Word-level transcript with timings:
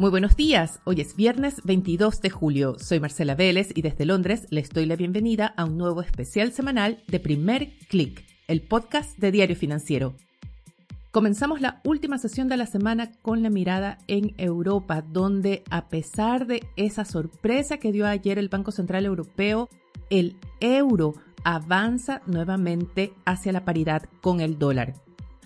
Muy 0.00 0.08
buenos 0.08 0.34
días, 0.34 0.80
hoy 0.84 1.02
es 1.02 1.14
viernes 1.14 1.60
22 1.62 2.22
de 2.22 2.30
julio. 2.30 2.78
Soy 2.78 3.00
Marcela 3.00 3.34
Vélez 3.34 3.68
y 3.74 3.82
desde 3.82 4.06
Londres 4.06 4.46
les 4.48 4.70
doy 4.70 4.86
la 4.86 4.96
bienvenida 4.96 5.52
a 5.58 5.66
un 5.66 5.76
nuevo 5.76 6.00
especial 6.00 6.52
semanal 6.52 7.04
de 7.06 7.20
Primer 7.20 7.76
Click, 7.86 8.24
el 8.48 8.62
podcast 8.62 9.18
de 9.18 9.30
Diario 9.30 9.56
Financiero. 9.56 10.14
Comenzamos 11.10 11.60
la 11.60 11.82
última 11.84 12.16
sesión 12.16 12.48
de 12.48 12.56
la 12.56 12.64
semana 12.64 13.12
con 13.20 13.42
la 13.42 13.50
mirada 13.50 13.98
en 14.06 14.34
Europa, 14.38 15.02
donde 15.02 15.64
a 15.68 15.90
pesar 15.90 16.46
de 16.46 16.66
esa 16.76 17.04
sorpresa 17.04 17.76
que 17.76 17.92
dio 17.92 18.06
ayer 18.06 18.38
el 18.38 18.48
Banco 18.48 18.72
Central 18.72 19.04
Europeo, 19.04 19.68
el 20.08 20.38
euro 20.60 21.12
avanza 21.44 22.22
nuevamente 22.24 23.12
hacia 23.26 23.52
la 23.52 23.66
paridad 23.66 24.04
con 24.22 24.40
el 24.40 24.58
dólar. 24.58 24.94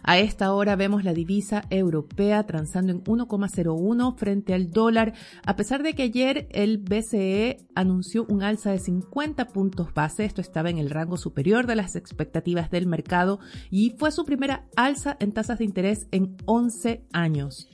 A 0.06 0.18
esta 0.18 0.52
hora 0.52 0.76
vemos 0.76 1.02
la 1.02 1.14
divisa 1.14 1.64
europea 1.70 2.44
transando 2.44 2.92
en 2.92 3.02
1,01 3.04 4.16
frente 4.16 4.52
al 4.52 4.70
dólar, 4.70 5.14
a 5.46 5.56
pesar 5.56 5.82
de 5.82 5.94
que 5.94 6.02
ayer 6.02 6.46
el 6.50 6.76
BCE 6.76 7.56
anunció 7.74 8.26
un 8.28 8.42
alza 8.42 8.70
de 8.70 8.80
50 8.80 9.46
puntos 9.48 9.94
base, 9.94 10.26
esto 10.26 10.42
estaba 10.42 10.68
en 10.68 10.76
el 10.76 10.90
rango 10.90 11.16
superior 11.16 11.66
de 11.66 11.76
las 11.76 11.96
expectativas 11.96 12.70
del 12.70 12.86
mercado 12.86 13.40
y 13.70 13.94
fue 13.96 14.12
su 14.12 14.26
primera 14.26 14.66
alza 14.76 15.16
en 15.20 15.32
tasas 15.32 15.58
de 15.58 15.64
interés 15.64 16.06
en 16.10 16.36
11 16.44 17.06
años. 17.14 17.70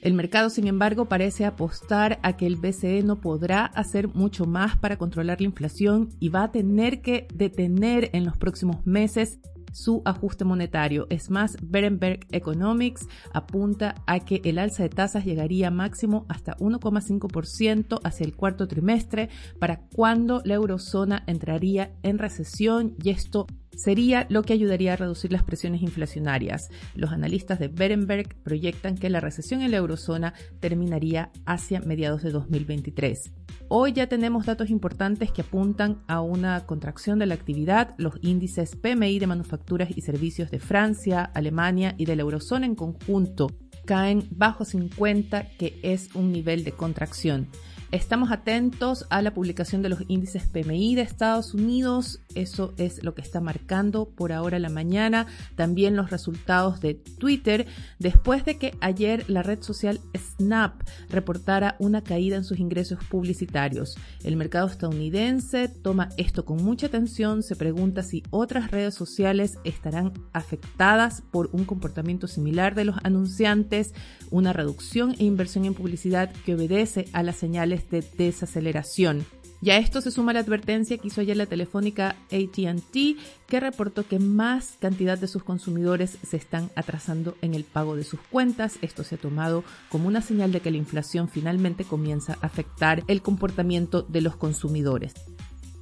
El 0.00 0.14
mercado, 0.14 0.48
sin 0.48 0.68
embargo, 0.68 1.06
parece 1.06 1.44
apostar 1.44 2.20
a 2.22 2.36
que 2.36 2.46
el 2.46 2.56
BCE 2.56 3.02
no 3.02 3.20
podrá 3.20 3.64
hacer 3.64 4.08
mucho 4.08 4.46
más 4.46 4.76
para 4.76 4.96
controlar 4.96 5.40
la 5.40 5.46
inflación 5.46 6.08
y 6.20 6.28
va 6.28 6.44
a 6.44 6.52
tener 6.52 7.02
que 7.02 7.26
detener 7.34 8.10
en 8.12 8.24
los 8.24 8.36
próximos 8.36 8.84
meses 8.84 9.40
su 9.72 10.02
ajuste 10.04 10.44
monetario. 10.44 11.06
Es 11.10 11.30
más, 11.30 11.56
Berenberg 11.62 12.26
Economics 12.30 13.08
apunta 13.32 13.96
a 14.06 14.20
que 14.20 14.40
el 14.44 14.58
alza 14.58 14.84
de 14.84 14.88
tasas 14.88 15.24
llegaría 15.24 15.70
máximo 15.70 16.26
hasta 16.28 16.56
1,5% 16.58 18.00
hacia 18.04 18.24
el 18.24 18.36
cuarto 18.36 18.68
trimestre, 18.68 19.28
para 19.58 19.80
cuando 19.94 20.42
la 20.44 20.54
eurozona 20.54 21.24
entraría 21.26 21.92
en 22.02 22.18
recesión 22.18 22.94
y 23.02 23.10
esto 23.10 23.46
sería 23.76 24.26
lo 24.28 24.42
que 24.42 24.52
ayudaría 24.52 24.92
a 24.92 24.96
reducir 24.96 25.32
las 25.32 25.42
presiones 25.42 25.82
inflacionarias. 25.82 26.68
Los 26.94 27.12
analistas 27.12 27.58
de 27.58 27.68
Berenberg 27.68 28.34
proyectan 28.42 28.96
que 28.96 29.10
la 29.10 29.20
recesión 29.20 29.62
en 29.62 29.70
la 29.70 29.78
eurozona 29.78 30.34
terminaría 30.60 31.30
hacia 31.46 31.80
mediados 31.80 32.22
de 32.22 32.30
2023. 32.30 33.32
Hoy 33.68 33.92
ya 33.92 34.06
tenemos 34.06 34.46
datos 34.46 34.70
importantes 34.70 35.32
que 35.32 35.42
apuntan 35.42 36.02
a 36.06 36.20
una 36.20 36.66
contracción 36.66 37.18
de 37.18 37.26
la 37.26 37.34
actividad. 37.34 37.94
Los 37.96 38.14
índices 38.20 38.76
PMI 38.76 39.18
de 39.18 39.26
manufacturas 39.26 39.88
y 39.96 40.02
servicios 40.02 40.50
de 40.50 40.58
Francia, 40.58 41.22
Alemania 41.22 41.94
y 41.96 42.04
de 42.04 42.16
la 42.16 42.22
eurozona 42.22 42.66
en 42.66 42.74
conjunto 42.74 43.48
caen 43.84 44.28
bajo 44.30 44.64
50, 44.64 45.48
que 45.58 45.78
es 45.82 46.14
un 46.14 46.32
nivel 46.32 46.64
de 46.64 46.72
contracción. 46.72 47.48
Estamos 47.92 48.30
atentos 48.30 49.04
a 49.10 49.20
la 49.20 49.34
publicación 49.34 49.82
de 49.82 49.90
los 49.90 50.00
índices 50.08 50.44
PMI 50.44 50.94
de 50.94 51.02
Estados 51.02 51.52
Unidos. 51.52 52.20
Eso 52.34 52.72
es 52.78 53.04
lo 53.04 53.14
que 53.14 53.20
está 53.20 53.42
marcando 53.42 54.08
por 54.08 54.32
ahora 54.32 54.58
la 54.58 54.70
mañana. 54.70 55.26
También 55.56 55.94
los 55.94 56.08
resultados 56.08 56.80
de 56.80 56.94
Twitter 56.94 57.66
después 57.98 58.46
de 58.46 58.56
que 58.56 58.74
ayer 58.80 59.28
la 59.28 59.42
red 59.42 59.60
social 59.60 60.00
Snap 60.16 60.82
reportara 61.10 61.76
una 61.80 62.02
caída 62.02 62.36
en 62.36 62.44
sus 62.44 62.60
ingresos 62.60 62.98
publicitarios. 63.10 63.98
El 64.24 64.36
mercado 64.36 64.68
estadounidense 64.68 65.68
toma 65.68 66.08
esto 66.16 66.46
con 66.46 66.64
mucha 66.64 66.86
atención. 66.86 67.42
Se 67.42 67.56
pregunta 67.56 68.02
si 68.02 68.22
otras 68.30 68.70
redes 68.70 68.94
sociales 68.94 69.58
estarán 69.64 70.14
afectadas 70.32 71.22
por 71.30 71.50
un 71.52 71.66
comportamiento 71.66 72.26
similar 72.26 72.74
de 72.74 72.86
los 72.86 72.96
anunciantes, 73.02 73.92
una 74.30 74.54
reducción 74.54 75.14
e 75.18 75.24
inversión 75.24 75.66
en 75.66 75.74
publicidad 75.74 76.32
que 76.46 76.54
obedece 76.54 77.04
a 77.12 77.22
las 77.22 77.36
señales 77.36 77.81
de 77.90 78.04
desaceleración. 78.16 79.24
Y 79.64 79.70
a 79.70 79.78
esto 79.78 80.00
se 80.00 80.10
suma 80.10 80.32
la 80.32 80.40
advertencia 80.40 80.98
que 80.98 81.06
hizo 81.06 81.20
ayer 81.20 81.36
la 81.36 81.46
telefónica 81.46 82.16
ATT, 82.32 83.16
que 83.46 83.60
reportó 83.60 84.04
que 84.04 84.18
más 84.18 84.74
cantidad 84.80 85.16
de 85.16 85.28
sus 85.28 85.44
consumidores 85.44 86.18
se 86.28 86.36
están 86.36 86.68
atrasando 86.74 87.36
en 87.42 87.54
el 87.54 87.62
pago 87.62 87.94
de 87.94 88.02
sus 88.02 88.18
cuentas. 88.20 88.78
Esto 88.82 89.04
se 89.04 89.14
ha 89.14 89.18
tomado 89.18 89.62
como 89.88 90.08
una 90.08 90.20
señal 90.20 90.50
de 90.50 90.58
que 90.58 90.72
la 90.72 90.78
inflación 90.78 91.28
finalmente 91.28 91.84
comienza 91.84 92.38
a 92.40 92.46
afectar 92.46 93.04
el 93.06 93.22
comportamiento 93.22 94.02
de 94.02 94.20
los 94.22 94.34
consumidores. 94.34 95.14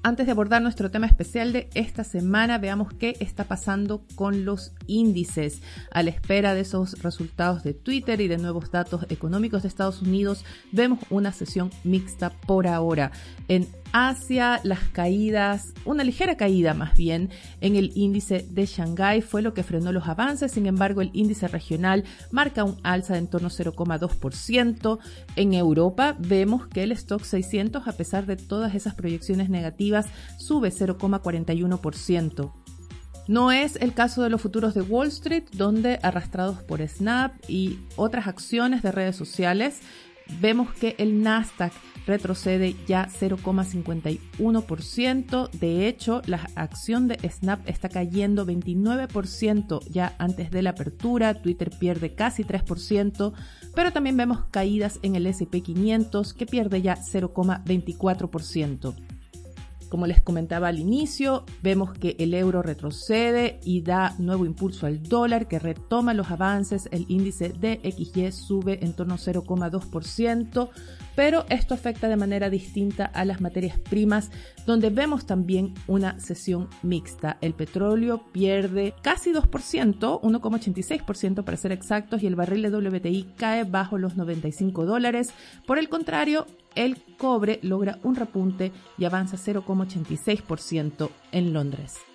Antes 0.03 0.25
de 0.25 0.33
abordar 0.33 0.63
nuestro 0.63 0.91
tema 0.91 1.07
especial 1.07 1.53
de 1.53 1.69
esta 1.75 2.05
semana, 2.05 2.57
veamos 2.57 2.91
qué 2.95 3.19
está 3.21 3.45
pasando 3.45 4.03
con 4.15 4.47
los 4.47 4.73
índices. 4.87 5.61
A 5.91 6.03
la 6.03 6.09
espera 6.09 6.55
de 6.55 6.63
esos 6.63 7.03
resultados 7.03 7.63
de 7.65 7.75
Twitter 7.75 8.23
y 8.23 8.29
de 8.29 8.39
nuevos 8.39 8.71
datos 8.71 9.05
económicos 9.11 9.61
de 9.61 9.69
Estados 9.69 10.01
Unidos, 10.01 10.47
vemos 10.73 11.01
una 11.11 11.33
sesión 11.33 11.71
mixta 11.85 12.31
por 12.31 12.67
ahora. 12.67 13.13
En 13.49 13.69
hacia 13.93 14.61
las 14.63 14.81
caídas, 14.89 15.73
una 15.85 16.05
ligera 16.05 16.37
caída 16.37 16.75
más 16.75 16.97
bien 16.97 17.31
en 17.61 17.77
el 17.77 17.93
índice 17.95 18.47
de 18.51 18.67
Shanghái 18.67 19.23
fue 19.23 19.43
lo 19.43 19.55
que 19.55 19.63
frenó 19.63 19.93
los 19.93 20.09
avances, 20.09 20.53
sin 20.53 20.67
embargo 20.67 21.01
el 21.01 21.11
índice 21.13 21.49
regional 21.49 22.05
marca 22.31 22.65
un 22.65 22.79
alza 22.83 23.15
de 23.15 23.21
en 23.21 23.29
torno 23.29 23.49
a 23.49 23.51
0,2%. 23.51 24.99
En 25.37 25.55
Europa 25.55 26.17
vemos 26.19 26.67
que 26.67 26.83
el 26.83 26.93
stock 26.93 27.23
600 27.23 27.87
a 27.87 27.93
pesar 27.93 28.27
de 28.27 28.37
todas 28.37 28.75
esas 28.75 28.95
proyecciones 28.95 29.51
negativas 29.51 30.07
sube 30.39 30.71
0,41%. 30.71 32.53
No 33.29 33.53
es 33.53 33.77
el 33.77 33.95
caso 33.95 34.23
de 34.23 34.31
los 34.31 34.41
futuros 34.41 34.75
de 34.75 34.83
Wall 34.83 35.09
Street, 35.09 35.45
donde 35.53 36.01
arrastrados 36.03 36.63
por 36.63 36.87
Snap 36.87 37.33
y 37.47 37.79
otras 37.97 38.27
acciones 38.27 38.83
de 38.83 38.91
redes 38.91 39.15
sociales, 39.15 39.81
vemos 40.41 40.73
que 40.73 40.97
el 40.99 41.23
Nasdaq 41.23 41.73
retrocede 42.11 42.77
ya 42.87 43.09
0,51%. 43.09 45.51
De 45.53 45.89
hecho, 45.89 46.21
la 46.27 46.47
acción 46.55 47.09
de 47.09 47.17
Snap 47.31 47.67
está 47.69 47.89
cayendo 47.89 48.45
29% 48.45 49.81
ya 49.89 50.15
antes 50.19 50.51
de 50.51 50.61
la 50.63 50.71
apertura. 50.71 51.41
Twitter 51.41 51.71
pierde 51.71 52.15
casi 52.15 52.43
3%, 52.45 53.33
pero 53.75 53.93
también 53.93 54.17
vemos 54.17 54.45
caídas 54.51 54.99
en 55.03 55.15
el 55.15 55.27
SP 55.31 55.63
500 55.63 56.35
que 56.35 56.47
pierde 56.47 56.83
ya 56.83 56.97
0,24%. 56.97 58.95
Como 59.91 60.07
les 60.07 60.23
comentaba 60.23 60.69
al 60.69 60.79
inicio, 60.79 61.45
vemos 61.65 61.93
que 61.93 62.15
el 62.21 62.33
euro 62.35 62.63
retrocede 62.63 63.59
y 63.65 63.83
da 63.83 64.15
nuevo 64.19 64.47
impulso 64.47 64.87
al 64.87 65.03
dólar 65.03 65.49
que 65.49 65.59
retoma 65.59 66.15
los 66.15 66.31
avances. 66.31 66.89
El 66.93 67.07
índice 67.09 67.49
de 67.49 67.81
XY 67.83 68.31
sube 68.31 68.85
en 68.85 68.93
torno 68.93 69.15
a 69.15 69.19
0,2%, 69.19 70.69
pero 71.15 71.45
esto 71.49 71.75
afecta 71.75 72.09
de 72.09 72.17
manera 72.17 72.51
distinta 72.51 73.07
a 73.07 73.25
las 73.25 73.41
materias 73.41 73.79
primas, 73.79 74.31
donde 74.67 74.91
vemos 74.91 75.27
también 75.27 75.75
una 75.87 76.19
sesión 76.21 76.69
mixta. 76.83 77.39
El 77.41 77.55
petróleo 77.55 78.25
pierde 78.33 78.95
casi 79.03 79.33
2%, 79.33 80.21
1,86% 80.21 81.45
para 81.45 81.57
ser 81.57 81.73
exactos, 81.73 82.23
y 82.23 82.27
el 82.27 82.37
barril 82.37 82.63
de 82.63 82.71
WTI 82.71 83.35
cae 83.37 83.65
bajo 83.65 83.99
los 83.99 84.17
95 84.17 84.87
dólares. 84.87 85.33
Por 85.67 85.79
el 85.79 85.89
contrario, 85.89 86.47
el 86.75 87.03
cobre 87.19 87.59
logra 87.63 87.99
un 88.03 88.15
repunte 88.15 88.73
y 88.99 89.05
avanza 89.05 89.37
0,86% 89.37 91.11
en 91.33 91.53
Londres. 91.53 92.10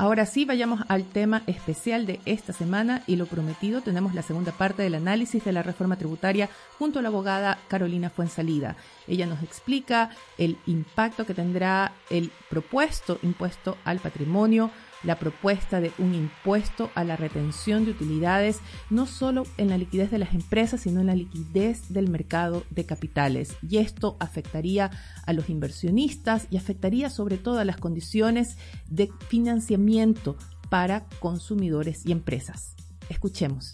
Ahora 0.00 0.26
sí, 0.26 0.44
vayamos 0.44 0.82
al 0.86 1.04
tema 1.06 1.42
especial 1.48 2.06
de 2.06 2.20
esta 2.24 2.52
semana 2.52 3.02
y 3.08 3.16
lo 3.16 3.26
prometido, 3.26 3.80
tenemos 3.80 4.14
la 4.14 4.22
segunda 4.22 4.52
parte 4.52 4.84
del 4.84 4.94
análisis 4.94 5.44
de 5.44 5.50
la 5.50 5.64
reforma 5.64 5.96
tributaria 5.96 6.48
junto 6.78 7.00
a 7.00 7.02
la 7.02 7.08
abogada 7.08 7.58
Carolina 7.66 8.08
Fuensalida. 8.08 8.76
Ella 9.08 9.26
nos 9.26 9.42
explica 9.42 10.10
el 10.38 10.56
impacto 10.66 11.26
que 11.26 11.34
tendrá 11.34 11.90
el 12.10 12.30
propuesto 12.48 13.18
impuesto 13.24 13.76
al 13.84 13.98
patrimonio, 13.98 14.70
la 15.02 15.18
propuesta 15.18 15.80
de 15.80 15.92
un 15.98 16.14
impuesto 16.14 16.90
a 16.94 17.04
la 17.04 17.16
retención 17.16 17.84
de 17.84 17.92
utilidades, 17.92 18.60
no 18.90 19.06
solo 19.06 19.44
en 19.56 19.68
la 19.68 19.78
liquidez 19.78 20.10
de 20.10 20.18
las 20.18 20.34
empresas, 20.34 20.80
sino 20.80 21.00
en 21.00 21.06
la 21.06 21.14
liquidez 21.14 21.92
del 21.92 22.08
mercado 22.08 22.64
de 22.70 22.86
capitales. 22.86 23.56
Y 23.62 23.78
esto 23.78 24.16
afectaría 24.20 24.90
a 25.26 25.32
los 25.32 25.48
inversionistas 25.48 26.46
y 26.50 26.56
afectaría 26.56 27.10
sobre 27.10 27.38
todo 27.38 27.58
a 27.58 27.64
las 27.64 27.76
condiciones 27.76 28.56
de 28.88 29.10
financiamiento 29.28 30.36
para 30.68 31.06
consumidores 31.20 32.04
y 32.04 32.12
empresas. 32.12 32.74
Escuchemos. 33.08 33.72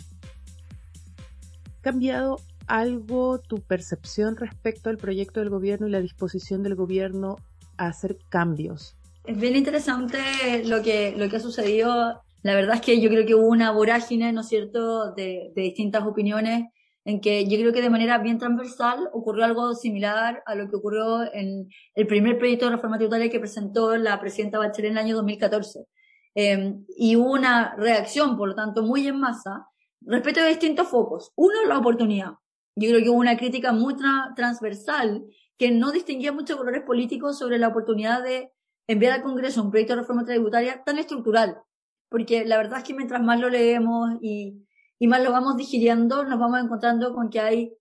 ¿Ha 1.78 1.82
cambiado 1.82 2.40
algo 2.66 3.40
tu 3.40 3.60
percepción 3.60 4.36
respecto 4.36 4.88
al 4.88 4.96
proyecto 4.96 5.40
del 5.40 5.50
gobierno 5.50 5.86
y 5.86 5.90
la 5.90 6.00
disposición 6.00 6.62
del 6.62 6.76
gobierno 6.76 7.36
a 7.76 7.88
hacer 7.88 8.18
cambios 8.30 8.96
es 9.24 9.38
bien 9.38 9.56
interesante 9.56 10.18
lo 10.64 10.82
que, 10.82 11.14
lo 11.16 11.28
que 11.28 11.36
ha 11.36 11.40
sucedido. 11.40 12.22
La 12.42 12.54
verdad 12.54 12.76
es 12.76 12.80
que 12.82 13.00
yo 13.00 13.08
creo 13.08 13.26
que 13.26 13.34
hubo 13.34 13.48
una 13.48 13.72
vorágine, 13.72 14.32
¿no 14.32 14.42
es 14.42 14.48
cierto?, 14.48 15.12
de, 15.12 15.50
de 15.54 15.62
distintas 15.62 16.04
opiniones 16.04 16.66
en 17.06 17.20
que 17.20 17.46
yo 17.46 17.58
creo 17.58 17.72
que 17.72 17.82
de 17.82 17.90
manera 17.90 18.18
bien 18.18 18.38
transversal 18.38 19.10
ocurrió 19.12 19.44
algo 19.44 19.74
similar 19.74 20.42
a 20.46 20.54
lo 20.54 20.68
que 20.68 20.76
ocurrió 20.76 21.22
en 21.34 21.68
el 21.94 22.06
primer 22.06 22.38
proyecto 22.38 22.66
de 22.66 22.72
reforma 22.72 22.96
tributaria 22.96 23.30
que 23.30 23.40
presentó 23.40 23.96
la 23.96 24.18
presidenta 24.20 24.58
Bachelet 24.58 24.90
en 24.90 24.98
el 24.98 25.04
año 25.04 25.16
2014. 25.16 25.86
Eh, 26.34 26.74
y 26.96 27.16
hubo 27.16 27.32
una 27.32 27.74
reacción, 27.76 28.36
por 28.36 28.48
lo 28.48 28.54
tanto, 28.54 28.82
muy 28.82 29.06
en 29.06 29.20
masa 29.20 29.68
respecto 30.00 30.40
a 30.40 30.46
distintos 30.46 30.88
focos. 30.88 31.32
Uno, 31.36 31.64
la 31.66 31.78
oportunidad. 31.78 32.32
yo 32.74 32.88
creo 32.90 33.02
que 33.02 33.10
hubo 33.10 33.18
una 33.18 33.36
crítica 33.36 33.72
muy 33.72 33.94
transversal 34.34 35.24
que 35.58 35.70
no 35.70 35.92
distinguía 35.92 36.32
muchos 36.32 36.56
colores 36.56 36.82
políticos 36.82 37.38
sobre 37.38 37.58
la 37.58 37.68
oportunidad 37.68 38.22
de 38.22 38.50
enviar 38.86 39.12
al 39.12 39.22
Congreso 39.22 39.62
un 39.62 39.70
proyecto 39.70 39.94
de 39.94 40.00
reforma 40.00 40.24
tributaria 40.24 40.82
tan 40.84 40.98
estructural. 40.98 41.58
Porque 42.08 42.44
la 42.44 42.56
verdad 42.56 42.78
es 42.78 42.84
que 42.84 42.94
mientras 42.94 43.22
más 43.22 43.40
lo 43.40 43.48
leemos 43.48 44.12
y, 44.20 44.66
y 44.98 45.06
más 45.06 45.22
lo 45.22 45.32
vamos 45.32 45.56
digiriendo, 45.56 46.24
nos 46.24 46.38
vamos 46.38 46.60
encontrando 46.60 47.14
con 47.14 47.30
que 47.30 47.40
hay 47.40 47.76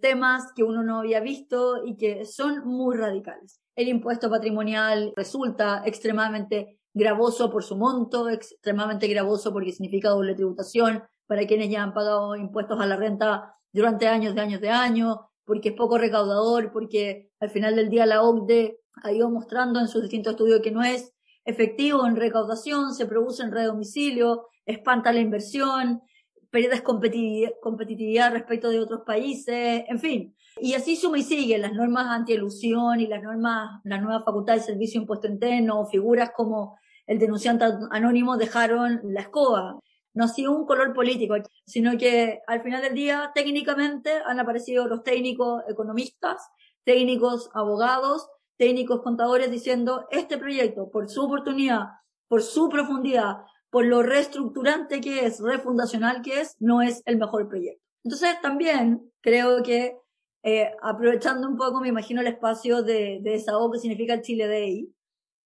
temas 0.00 0.52
que 0.54 0.64
uno 0.64 0.82
no 0.82 0.98
había 0.98 1.20
visto 1.20 1.84
y 1.84 1.96
que 1.96 2.24
son 2.24 2.66
muy 2.66 2.96
radicales. 2.96 3.60
El 3.76 3.88
impuesto 3.88 4.28
patrimonial 4.28 5.12
resulta 5.16 5.82
extremadamente 5.84 6.80
gravoso 6.92 7.50
por 7.50 7.62
su 7.62 7.76
monto, 7.76 8.28
extremadamente 8.28 9.06
gravoso 9.06 9.52
porque 9.52 9.72
significa 9.72 10.10
doble 10.10 10.34
tributación 10.34 11.04
para 11.26 11.46
quienes 11.46 11.70
ya 11.70 11.82
han 11.82 11.94
pagado 11.94 12.34
impuestos 12.34 12.80
a 12.80 12.86
la 12.86 12.96
renta 12.96 13.54
durante 13.72 14.08
años 14.08 14.34
de 14.34 14.40
años 14.40 14.60
de 14.60 14.70
años, 14.70 15.16
porque 15.44 15.70
es 15.70 15.74
poco 15.76 15.98
recaudador, 15.98 16.72
porque 16.72 17.30
al 17.38 17.50
final 17.50 17.76
del 17.76 17.88
día 17.88 18.06
la 18.06 18.22
OCDE 18.22 18.79
ha 19.02 19.12
ido 19.12 19.30
mostrando 19.30 19.80
en 19.80 19.88
sus 19.88 20.02
distintos 20.02 20.32
estudios 20.32 20.60
que 20.60 20.70
no 20.70 20.82
es 20.82 21.12
efectivo 21.44 22.06
en 22.06 22.16
recaudación, 22.16 22.94
se 22.94 23.06
produce 23.06 23.42
en 23.42 23.52
redomicilio, 23.52 24.48
espanta 24.66 25.12
la 25.12 25.20
inversión, 25.20 26.02
pierdes 26.50 26.82
competitividad, 26.82 27.52
competitividad 27.62 28.32
respecto 28.32 28.68
de 28.68 28.80
otros 28.80 29.02
países, 29.06 29.84
en 29.88 29.98
fin. 29.98 30.36
Y 30.60 30.74
así 30.74 30.96
suma 30.96 31.18
y 31.18 31.22
sigue 31.22 31.58
las 31.58 31.72
normas 31.72 32.06
anti-elusión 32.08 33.00
y 33.00 33.06
las 33.06 33.22
normas, 33.22 33.80
la 33.84 33.98
nueva 33.98 34.22
facultad 34.24 34.54
de 34.54 34.60
servicio 34.60 35.00
impuesto 35.00 35.28
interno, 35.28 35.86
figuras 35.86 36.32
como 36.36 36.78
el 37.06 37.18
denunciante 37.18 37.64
anónimo 37.90 38.36
dejaron 38.36 39.00
la 39.04 39.22
escoba. 39.22 39.78
No 40.12 40.24
ha 40.24 40.28
sido 40.28 40.52
un 40.52 40.66
color 40.66 40.92
político, 40.92 41.36
sino 41.64 41.96
que 41.96 42.40
al 42.46 42.62
final 42.62 42.82
del 42.82 42.94
día 42.94 43.30
técnicamente 43.34 44.10
han 44.26 44.40
aparecido 44.40 44.86
los 44.86 45.02
técnicos 45.02 45.62
economistas, 45.68 46.50
técnicos 46.84 47.48
abogados, 47.54 48.28
técnicos 48.60 49.00
contadores 49.00 49.50
diciendo 49.50 50.06
este 50.10 50.36
proyecto 50.36 50.90
por 50.90 51.08
su 51.08 51.24
oportunidad, 51.24 51.84
por 52.28 52.42
su 52.42 52.68
profundidad, 52.68 53.38
por 53.70 53.86
lo 53.86 54.02
reestructurante 54.02 55.00
que 55.00 55.24
es, 55.24 55.40
refundacional 55.40 56.20
que 56.20 56.42
es, 56.42 56.56
no 56.58 56.82
es 56.82 57.02
el 57.06 57.16
mejor 57.16 57.48
proyecto. 57.48 57.82
Entonces 58.04 58.38
también 58.42 59.10
creo 59.22 59.62
que 59.62 59.96
eh, 60.42 60.70
aprovechando 60.82 61.48
un 61.48 61.56
poco, 61.56 61.80
me 61.80 61.88
imagino 61.88 62.20
el 62.20 62.26
espacio 62.26 62.82
de, 62.82 63.20
de 63.22 63.30
desahogo 63.30 63.72
que 63.72 63.78
significa 63.78 64.12
el 64.12 64.20
Chile 64.20 64.46
Day 64.46 64.94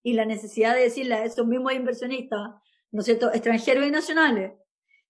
y 0.03 0.15
la 0.15 0.25
necesidad 0.25 0.75
de 0.75 0.83
decirle 0.83 1.15
a 1.15 1.25
estos 1.25 1.47
mismos 1.47 1.73
inversionistas, 1.73 2.51
¿no 2.91 2.99
es 2.99 3.07
cierto?, 3.07 3.33
extranjeros 3.33 3.87
y 3.87 3.93
nacionales, 3.93 4.55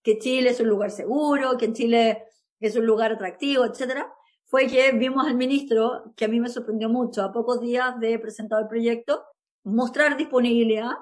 que 0.03 0.19
Chile 0.19 0.51
es 0.51 0.61
un 0.61 0.69
lugar 0.69 0.91
seguro, 0.91 1.57
que 1.57 1.73
Chile 1.73 2.25
es 2.61 2.77
un 2.77 2.85
lugar 2.85 3.13
atractivo, 3.13 3.65
etcétera, 3.65 4.13
fue 4.55 4.69
que 4.69 4.93
vimos 4.93 5.27
al 5.27 5.35
ministro, 5.35 6.13
que 6.15 6.27
a 6.27 6.29
mí 6.29 6.39
me 6.39 6.49
sorprendió 6.49 6.89
mucho, 6.89 7.25
a 7.25 7.33
pocos 7.33 7.61
días 7.61 7.99
de 7.99 8.21
presentar 8.21 8.63
el 8.63 8.69
proyecto, 8.69 9.25
mostrar 9.65 10.17
disponibilidad 10.17 10.93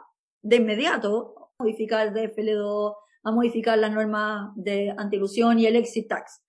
de 0.41 0.57
inmediato 0.57 1.51
modificar 1.59 2.15
DFL2, 2.15 2.95
a 3.25 3.31
modificar 3.31 3.77
las 3.77 3.93
normas 3.93 4.53
de 4.57 4.95
antilusión 4.97 5.59
y 5.59 5.67
el 5.67 5.77
exit 5.77 6.09
tax. 6.09 6.41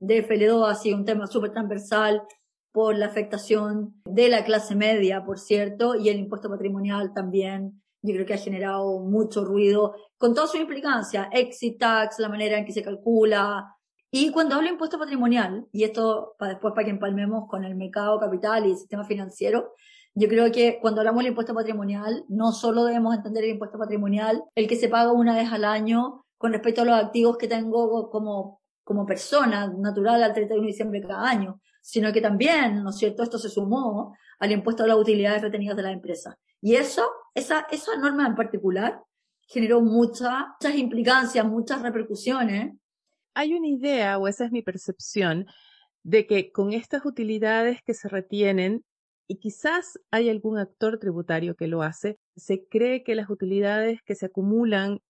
DFL2 0.00 0.66
ha 0.66 0.74
sido 0.76 0.96
un 0.96 1.04
tema 1.04 1.26
súper 1.26 1.52
transversal 1.52 2.22
por 2.72 2.96
la 2.96 3.04
afectación 3.04 4.00
de 4.06 4.30
la 4.30 4.46
clase 4.46 4.74
media, 4.74 5.26
por 5.26 5.38
cierto, 5.38 5.94
y 5.94 6.08
el 6.08 6.18
impuesto 6.18 6.48
patrimonial 6.48 7.12
también. 7.12 7.82
Yo 8.00 8.14
creo 8.14 8.24
que 8.24 8.32
ha 8.32 8.38
generado 8.38 8.98
mucho 9.00 9.44
ruido 9.44 9.94
con 10.16 10.32
toda 10.32 10.46
su 10.46 10.56
implicancia, 10.56 11.28
exit 11.30 11.78
tax, 11.78 12.18
la 12.18 12.30
manera 12.30 12.56
en 12.56 12.64
que 12.64 12.72
se 12.72 12.82
calcula. 12.82 13.73
Y 14.16 14.30
cuando 14.30 14.54
hablo 14.54 14.68
de 14.68 14.74
impuesto 14.74 14.96
patrimonial, 14.96 15.66
y 15.72 15.82
esto 15.82 16.36
para 16.38 16.52
después 16.52 16.72
para 16.72 16.84
que 16.84 16.92
empalmemos 16.92 17.48
con 17.48 17.64
el 17.64 17.74
mercado 17.74 18.20
capital 18.20 18.64
y 18.64 18.70
el 18.70 18.76
sistema 18.76 19.02
financiero, 19.02 19.74
yo 20.14 20.28
creo 20.28 20.52
que 20.52 20.78
cuando 20.80 21.00
hablamos 21.00 21.24
del 21.24 21.30
impuesto 21.30 21.52
patrimonial, 21.52 22.24
no 22.28 22.52
solo 22.52 22.84
debemos 22.84 23.16
entender 23.16 23.42
el 23.42 23.50
impuesto 23.50 23.76
patrimonial, 23.76 24.44
el 24.54 24.68
que 24.68 24.76
se 24.76 24.88
paga 24.88 25.10
una 25.10 25.34
vez 25.34 25.50
al 25.50 25.64
año 25.64 26.26
con 26.38 26.52
respecto 26.52 26.82
a 26.82 26.84
los 26.84 26.94
activos 26.94 27.36
que 27.38 27.48
tengo 27.48 28.08
como, 28.08 28.60
como 28.84 29.04
persona 29.04 29.66
natural 29.76 30.22
al 30.22 30.32
31 30.32 30.62
de 30.62 30.68
diciembre 30.68 31.00
cada 31.00 31.28
año, 31.28 31.60
sino 31.82 32.12
que 32.12 32.20
también, 32.20 32.84
¿no 32.84 32.90
es 32.90 32.98
cierto?, 32.98 33.24
esto 33.24 33.40
se 33.40 33.48
sumó 33.48 34.16
al 34.38 34.52
impuesto 34.52 34.84
a 34.84 34.86
las 34.86 34.96
utilidades 34.96 35.42
retenidas 35.42 35.76
de 35.76 35.82
la 35.82 35.90
empresa. 35.90 36.38
Y 36.60 36.76
eso, 36.76 37.04
esa, 37.34 37.66
esa 37.68 37.96
norma 37.96 38.28
en 38.28 38.36
particular, 38.36 39.02
generó 39.48 39.80
muchas, 39.80 40.44
muchas 40.60 40.78
implicancias, 40.78 41.44
muchas 41.44 41.82
repercusiones. 41.82 42.76
Hay 43.34 43.54
una 43.54 43.68
idea, 43.68 44.18
o 44.18 44.28
esa 44.28 44.44
es 44.44 44.52
mi 44.52 44.62
percepción, 44.62 45.46
de 46.02 46.26
que 46.26 46.52
con 46.52 46.72
estas 46.72 47.04
utilidades 47.04 47.82
que 47.82 47.94
se 47.94 48.08
retienen 48.08 48.84
y 49.26 49.36
quizás 49.36 49.98
hay 50.10 50.28
algún 50.28 50.58
actor 50.58 50.98
tributario 50.98 51.56
que 51.56 51.66
lo 51.66 51.82
hace, 51.82 52.18
se 52.36 52.66
cree 52.66 53.02
que 53.02 53.14
las 53.14 53.30
utilidades 53.30 54.00
que 54.04 54.14
se 54.14 54.26
acumulan 54.26 55.00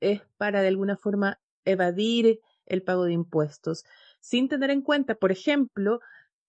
es 0.00 0.22
para 0.36 0.62
de 0.62 0.68
alguna 0.68 0.96
forma 0.96 1.38
evadir 1.64 2.40
el 2.66 2.82
pago 2.82 3.04
de 3.04 3.12
impuestos, 3.12 3.84
sin 4.20 4.48
tener 4.48 4.70
en 4.70 4.82
cuenta, 4.82 5.14
por 5.14 5.32
ejemplo, 5.32 6.00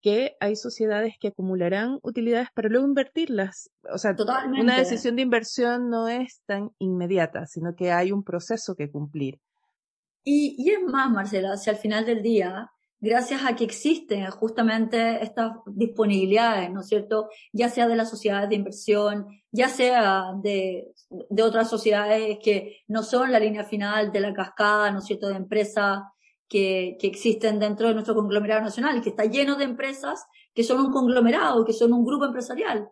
que 0.01 0.37
hay 0.39 0.55
sociedades 0.55 1.15
que 1.19 1.29
acumularán 1.29 1.99
utilidades 2.03 2.49
para 2.53 2.69
luego 2.69 2.87
invertirlas. 2.87 3.69
O 3.91 3.97
sea, 3.97 4.15
una 4.59 4.77
decisión 4.77 5.17
de 5.17 5.23
inversión 5.23 5.89
no 5.89 6.07
es 6.07 6.41
tan 6.45 6.71
inmediata, 6.79 7.45
sino 7.47 7.75
que 7.75 7.91
hay 7.91 8.11
un 8.11 8.23
proceso 8.23 8.75
que 8.75 8.89
cumplir. 8.89 9.39
Y, 10.23 10.55
y 10.57 10.71
es 10.71 10.81
más, 10.83 11.09
Marcela, 11.09 11.57
si 11.57 11.69
al 11.69 11.77
final 11.77 12.05
del 12.05 12.21
día 12.21 12.69
gracias 13.01 13.41
a 13.45 13.55
que 13.55 13.63
existen 13.63 14.29
justamente 14.31 15.23
estas 15.23 15.53
disponibilidades, 15.65 16.69
¿no 16.71 16.81
es 16.81 16.87
cierto? 16.87 17.29
Ya 17.53 17.69
sea 17.69 17.87
de 17.87 17.95
las 17.95 18.09
sociedades 18.09 18.49
de 18.49 18.55
inversión, 18.55 19.27
ya 19.51 19.69
sea 19.69 20.33
de, 20.41 20.91
de 21.09 21.43
otras 21.43 21.69
sociedades 21.69 22.39
que 22.43 22.81
no 22.87 23.03
son 23.03 23.31
la 23.31 23.39
línea 23.39 23.63
final 23.63 24.11
de 24.11 24.19
la 24.19 24.33
cascada, 24.33 24.91
¿no 24.91 24.99
es 24.99 25.05
cierto?, 25.05 25.29
de 25.29 25.35
empresas 25.35 26.01
que, 26.47 26.97
que 26.99 27.07
existen 27.07 27.59
dentro 27.59 27.87
de 27.87 27.93
nuestro 27.93 28.15
conglomerado 28.15 28.61
nacional, 28.61 29.01
que 29.01 29.09
está 29.09 29.25
lleno 29.25 29.55
de 29.55 29.63
empresas 29.63 30.25
que 30.53 30.63
son 30.63 30.79
un 30.81 30.91
conglomerado, 30.91 31.63
que 31.63 31.73
son 31.73 31.93
un 31.93 32.03
grupo 32.03 32.25
empresarial. 32.25 32.89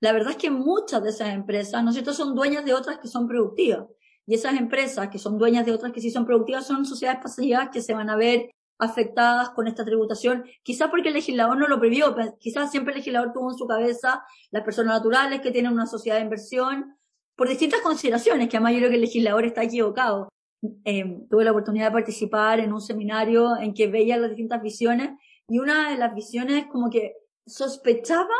La 0.00 0.12
verdad 0.12 0.32
es 0.32 0.36
que 0.36 0.50
muchas 0.50 1.02
de 1.02 1.10
esas 1.10 1.28
empresas, 1.28 1.82
¿no 1.84 1.90
es 1.90 1.94
cierto?, 1.94 2.12
son 2.12 2.34
dueñas 2.34 2.64
de 2.64 2.74
otras 2.74 2.98
que 2.98 3.08
son 3.08 3.28
productivas. 3.28 3.86
Y 4.26 4.34
esas 4.34 4.54
empresas 4.54 5.08
que 5.08 5.18
son 5.18 5.38
dueñas 5.38 5.66
de 5.66 5.72
otras 5.72 5.92
que 5.92 6.00
sí 6.00 6.10
son 6.10 6.24
productivas 6.24 6.66
son 6.66 6.84
sociedades 6.84 7.20
pasivas 7.22 7.68
que 7.70 7.82
se 7.82 7.94
van 7.94 8.10
a 8.10 8.16
ver 8.16 8.50
afectadas 8.78 9.50
con 9.50 9.68
esta 9.68 9.84
tributación, 9.84 10.44
quizás 10.62 10.90
porque 10.90 11.08
el 11.08 11.14
legislador 11.14 11.56
no 11.56 11.68
lo 11.68 11.78
previó, 11.78 12.14
quizás 12.40 12.70
siempre 12.70 12.92
el 12.92 12.98
legislador 12.98 13.32
tuvo 13.32 13.52
en 13.52 13.56
su 13.56 13.66
cabeza 13.66 14.24
las 14.50 14.64
personas 14.64 14.96
naturales 14.96 15.40
que 15.40 15.52
tienen 15.52 15.72
una 15.72 15.86
sociedad 15.86 16.16
de 16.16 16.24
inversión, 16.24 16.96
por 17.36 17.48
distintas 17.48 17.80
consideraciones, 17.80 18.48
que 18.48 18.56
además 18.56 18.72
yo 18.72 18.78
creo 18.78 18.90
que 18.90 18.96
el 18.96 19.02
legislador 19.02 19.44
está 19.44 19.62
equivocado. 19.62 20.28
Em, 20.84 21.28
tuve 21.28 21.44
la 21.44 21.50
oportunidad 21.50 21.86
de 21.86 21.92
participar 21.92 22.60
en 22.60 22.72
un 22.72 22.80
seminario 22.80 23.56
en 23.56 23.74
que 23.74 23.88
veía 23.88 24.16
las 24.16 24.30
distintas 24.30 24.62
visiones 24.62 25.10
y 25.48 25.58
una 25.58 25.90
de 25.90 25.98
las 25.98 26.14
visiones 26.14 26.66
como 26.70 26.90
que 26.90 27.14
sospechaba 27.46 28.34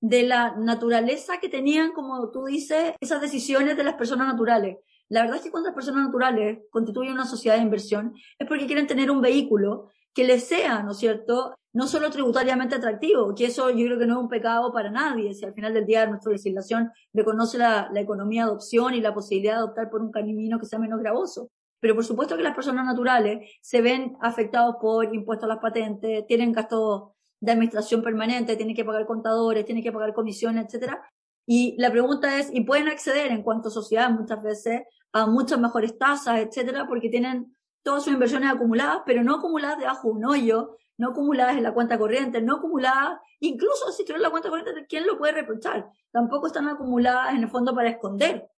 de 0.00 0.24
la 0.24 0.54
naturaleza 0.56 1.38
que 1.40 1.48
tenían, 1.48 1.92
como 1.92 2.30
tú 2.30 2.44
dices, 2.44 2.94
esas 3.00 3.20
decisiones 3.20 3.76
de 3.76 3.84
las 3.84 3.94
personas 3.94 4.26
naturales. 4.26 4.76
La 5.08 5.22
verdad 5.22 5.36
es 5.36 5.42
que 5.42 5.50
cuando 5.50 5.68
las 5.68 5.74
personas 5.74 6.06
naturales 6.06 6.60
constituyen 6.70 7.12
una 7.12 7.26
sociedad 7.26 7.56
de 7.56 7.62
inversión 7.62 8.14
es 8.38 8.48
porque 8.48 8.66
quieren 8.66 8.86
tener 8.86 9.10
un 9.10 9.20
vehículo 9.20 9.90
que 10.12 10.24
les 10.24 10.44
sea, 10.44 10.82
¿no 10.82 10.92
es 10.92 10.98
cierto?, 10.98 11.54
no 11.76 11.86
solo 11.86 12.10
tributariamente 12.10 12.74
atractivo, 12.74 13.34
que 13.34 13.44
eso 13.44 13.68
yo 13.68 13.84
creo 13.84 13.98
que 13.98 14.06
no 14.06 14.14
es 14.14 14.22
un 14.22 14.30
pecado 14.30 14.72
para 14.72 14.90
nadie, 14.90 15.34
si 15.34 15.44
al 15.44 15.52
final 15.52 15.74
del 15.74 15.84
día 15.84 16.06
nuestra 16.06 16.32
legislación 16.32 16.90
reconoce 17.12 17.58
la, 17.58 17.90
economía 17.94 18.46
de 18.46 18.52
opción 18.52 18.94
y 18.94 19.02
la 19.02 19.12
posibilidad 19.12 19.58
de 19.58 19.64
optar 19.64 19.90
por 19.90 20.00
un 20.00 20.10
camino 20.10 20.58
que 20.58 20.64
sea 20.64 20.78
menos 20.78 21.00
gravoso. 21.00 21.50
Pero 21.78 21.94
por 21.94 22.04
supuesto 22.04 22.34
que 22.34 22.42
las 22.42 22.54
personas 22.54 22.86
naturales 22.86 23.58
se 23.60 23.82
ven 23.82 24.16
afectados 24.22 24.76
por 24.80 25.14
impuestos 25.14 25.44
a 25.44 25.48
las 25.48 25.58
patentes, 25.58 26.26
tienen 26.26 26.52
gastos 26.52 27.10
de 27.40 27.52
administración 27.52 28.02
permanente, 28.02 28.56
tienen 28.56 28.74
que 28.74 28.84
pagar 28.86 29.04
contadores, 29.04 29.66
tienen 29.66 29.84
que 29.84 29.92
pagar 29.92 30.14
comisiones, 30.14 30.64
etcétera. 30.64 31.02
Y 31.46 31.76
la 31.78 31.90
pregunta 31.90 32.38
es, 32.38 32.50
¿y 32.52 32.62
pueden 32.62 32.88
acceder 32.88 33.30
en 33.30 33.42
cuanto 33.42 33.68
a 33.68 33.70
sociedad 33.70 34.10
muchas 34.10 34.42
veces 34.42 34.82
a 35.12 35.26
muchas 35.26 35.58
mejores 35.58 35.96
tasas, 35.96 36.40
etcétera, 36.40 36.86
porque 36.86 37.08
tienen 37.08 37.56
todas 37.82 38.04
sus 38.04 38.12
inversiones 38.12 38.50
acumuladas, 38.50 39.02
pero 39.06 39.22
no 39.22 39.36
acumuladas 39.36 39.78
debajo 39.78 40.08
de 40.08 40.14
un 40.14 40.24
hoyo, 40.24 40.76
no 40.98 41.10
acumuladas 41.10 41.56
en 41.56 41.62
la 41.62 41.72
cuenta 41.72 41.98
corriente, 41.98 42.42
no 42.42 42.56
acumuladas, 42.56 43.20
incluso 43.40 43.92
si 43.92 44.02
tuvieron 44.04 44.22
la 44.22 44.30
cuenta 44.30 44.48
corriente, 44.48 44.86
¿quién 44.88 45.06
lo 45.06 45.16
puede 45.16 45.32
reprochar? 45.32 45.88
Tampoco 46.10 46.48
están 46.48 46.68
acumuladas 46.68 47.34
en 47.34 47.44
el 47.44 47.48
fondo 47.48 47.74
para 47.74 47.90
esconder. 47.90 48.48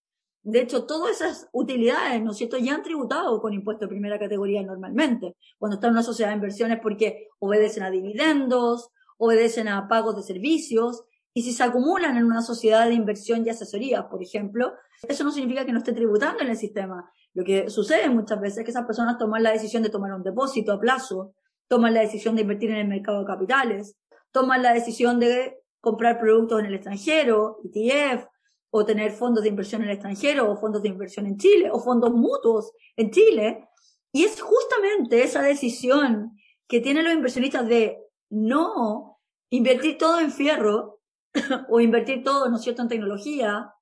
De 0.42 0.60
hecho, 0.60 0.86
todas 0.86 1.20
esas 1.20 1.48
utilidades, 1.52 2.22
¿no 2.22 2.30
es 2.30 2.38
cierto?, 2.38 2.56
ya 2.56 2.74
han 2.74 2.82
tributado 2.82 3.40
con 3.40 3.52
impuesto 3.52 3.84
de 3.84 3.90
primera 3.90 4.18
categoría 4.18 4.62
normalmente, 4.62 5.36
cuando 5.58 5.74
están 5.74 5.90
en 5.90 5.96
una 5.96 6.02
sociedad 6.02 6.30
de 6.30 6.36
inversiones 6.36 6.78
porque 6.80 7.28
obedecen 7.38 7.82
a 7.82 7.90
dividendos, 7.90 8.90
obedecen 9.18 9.68
a 9.68 9.88
pagos 9.88 10.16
de 10.16 10.22
servicios, 10.22 11.04
y 11.38 11.42
si 11.42 11.52
se 11.52 11.62
acumulan 11.62 12.16
en 12.16 12.24
una 12.24 12.42
sociedad 12.42 12.88
de 12.88 12.94
inversión 12.94 13.46
y 13.46 13.50
asesoría, 13.50 14.08
por 14.08 14.20
ejemplo, 14.20 14.72
eso 15.06 15.22
no 15.22 15.30
significa 15.30 15.64
que 15.64 15.70
no 15.70 15.78
esté 15.78 15.92
tributando 15.92 16.42
en 16.42 16.48
el 16.48 16.56
sistema. 16.56 17.08
Lo 17.32 17.44
que 17.44 17.70
sucede 17.70 18.10
muchas 18.10 18.40
veces 18.40 18.58
es 18.58 18.64
que 18.64 18.70
esas 18.72 18.86
personas 18.86 19.18
toman 19.18 19.44
la 19.44 19.52
decisión 19.52 19.84
de 19.84 19.88
tomar 19.88 20.12
un 20.12 20.24
depósito 20.24 20.72
a 20.72 20.80
plazo 20.80 21.34
toman 21.68 21.94
la 21.94 22.00
decisión 22.00 22.34
de 22.34 22.42
invertir 22.42 22.70
en 22.70 22.78
el 22.78 22.88
mercado 22.88 23.20
de 23.20 23.26
capitales, 23.26 23.96
toman 24.32 24.62
la 24.62 24.72
decisión 24.72 25.20
de 25.20 25.58
comprar 25.80 26.18
productos 26.18 26.58
en 26.58 26.66
el 26.66 26.74
extranjero, 26.74 27.58
ETF, 27.62 28.26
o 28.70 28.84
tener 28.84 29.12
fondos 29.12 29.44
de 29.44 29.50
inversión 29.50 29.82
en 29.82 29.88
el 29.88 29.94
extranjero, 29.94 30.50
o 30.50 30.56
fondos 30.56 30.82
de 30.82 30.88
inversión 30.88 31.26
en 31.26 31.36
Chile, 31.36 31.70
o 31.70 31.78
fondos 31.78 32.10
mutuos 32.10 32.72
en 32.96 33.10
Chile. 33.10 33.68
Y 34.12 34.24
es 34.24 34.40
justamente 34.40 35.22
esa 35.22 35.42
decisión 35.42 36.32
que 36.66 36.80
tienen 36.80 37.04
los 37.04 37.14
inversionistas 37.14 37.68
de 37.68 37.98
no 38.30 39.20
invertir 39.50 39.96
todo 39.98 40.20
en 40.20 40.32
fierro 40.32 40.97
o 41.68 41.80
invertir 41.80 42.22
todo, 42.22 42.48
¿no 42.48 42.56
es 42.56 42.62
cierto?, 42.62 42.82
en 42.82 42.88
tecnología, 42.88 43.72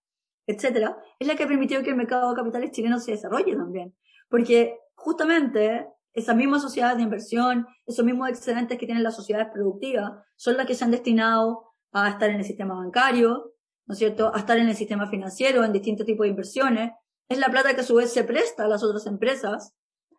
etcétera, 0.46 0.96
es 1.18 1.26
la 1.26 1.34
que 1.34 1.44
ha 1.44 1.48
permitido 1.48 1.82
que 1.82 1.90
el 1.90 1.96
mercado 1.96 2.30
de 2.30 2.36
capitales 2.36 2.70
chileno 2.70 2.98
se 2.98 3.12
desarrolle 3.12 3.56
también. 3.56 3.94
Porque 4.28 4.78
justamente 4.94 5.88
esas 6.12 6.36
mismas 6.36 6.62
sociedades 6.62 6.96
de 6.96 7.02
inversión, 7.02 7.66
esos 7.84 8.04
mismos 8.04 8.28
excedentes 8.28 8.78
que 8.78 8.86
tienen 8.86 9.04
las 9.04 9.16
sociedades 9.16 9.48
productivas, 9.52 10.12
son 10.36 10.56
las 10.56 10.66
que 10.66 10.74
se 10.74 10.84
han 10.84 10.90
destinado 10.90 11.74
a 11.92 12.08
estar 12.08 12.30
en 12.30 12.36
el 12.36 12.44
sistema 12.44 12.74
bancario, 12.74 13.52
¿no 13.86 13.92
es 13.92 13.98
cierto?, 13.98 14.34
a 14.34 14.38
estar 14.38 14.58
en 14.58 14.68
el 14.68 14.76
sistema 14.76 15.08
financiero, 15.08 15.64
en 15.64 15.72
distintos 15.72 16.06
tipos 16.06 16.24
de 16.24 16.30
inversiones. 16.30 16.92
Es 17.28 17.38
la 17.38 17.48
plata 17.48 17.74
que 17.74 17.80
a 17.80 17.84
su 17.84 17.96
vez 17.96 18.12
se 18.12 18.24
presta 18.24 18.64
a 18.64 18.68
las 18.68 18.82
otras 18.82 19.06
empresas 19.06 19.74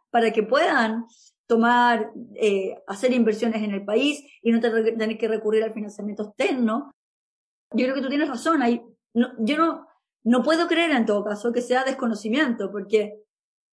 para 0.09 0.31
que 0.31 0.43
puedan 0.43 1.05
tomar, 1.47 2.11
eh, 2.35 2.75
hacer 2.87 3.13
inversiones 3.13 3.63
en 3.63 3.71
el 3.71 3.85
país 3.85 4.23
y 4.41 4.51
no 4.51 4.59
tener 4.59 5.17
que 5.17 5.27
recurrir 5.27 5.63
al 5.63 5.73
financiamiento 5.73 6.23
externo. 6.23 6.93
Yo 7.71 7.85
creo 7.85 7.95
que 7.95 8.01
tú 8.01 8.09
tienes 8.09 8.29
razón. 8.29 8.61
Hay, 8.61 8.81
no, 9.13 9.33
yo 9.39 9.57
no, 9.57 9.87
no 10.23 10.43
puedo 10.43 10.67
creer 10.67 10.91
en 10.91 11.05
todo 11.05 11.23
caso 11.23 11.51
que 11.51 11.61
sea 11.61 11.83
desconocimiento, 11.83 12.71
porque 12.71 13.23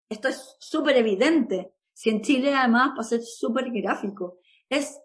esto 0.08 0.28
es 0.28 0.56
súper 0.58 0.96
evidente. 0.96 1.72
Si 1.92 2.10
en 2.10 2.22
Chile 2.22 2.54
además, 2.54 2.90
para 2.90 3.04
ser 3.04 3.22
súper 3.22 3.70
gráfico, 3.70 4.38
es 4.68 4.98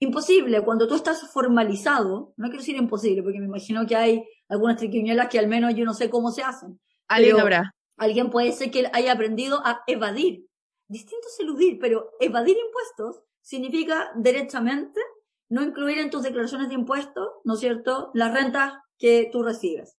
imposible 0.00 0.64
cuando 0.64 0.86
tú 0.86 0.94
estás 0.94 1.30
formalizado, 1.32 2.32
no 2.36 2.48
quiero 2.48 2.60
decir 2.60 2.76
imposible, 2.76 3.22
porque 3.22 3.40
me 3.40 3.46
imagino 3.46 3.86
que 3.86 3.96
hay 3.96 4.24
algunas 4.48 4.76
triquiñuelas 4.76 5.28
que 5.28 5.38
al 5.38 5.48
menos 5.48 5.74
yo 5.74 5.84
no 5.84 5.94
sé 5.94 6.10
cómo 6.10 6.30
se 6.30 6.42
hacen. 6.42 6.80
Alguien 7.08 7.38
habrá. 7.38 7.74
Alguien 7.96 8.30
puede 8.30 8.52
ser 8.52 8.70
que 8.70 8.88
haya 8.92 9.12
aprendido 9.12 9.60
a 9.64 9.82
evadir. 9.86 10.46
Distinto 10.86 11.26
es 11.28 11.40
eludir, 11.40 11.78
pero 11.80 12.12
evadir 12.20 12.56
impuestos 12.56 13.22
significa 13.40 14.12
derechamente 14.14 15.00
no 15.48 15.62
incluir 15.62 15.98
en 15.98 16.10
tus 16.10 16.22
declaraciones 16.22 16.68
de 16.68 16.74
impuestos, 16.74 17.28
¿no 17.44 17.54
es 17.54 17.60
cierto?, 17.60 18.10
las 18.14 18.32
rentas 18.32 18.74
que 18.98 19.28
tú 19.32 19.42
recibes. 19.42 19.96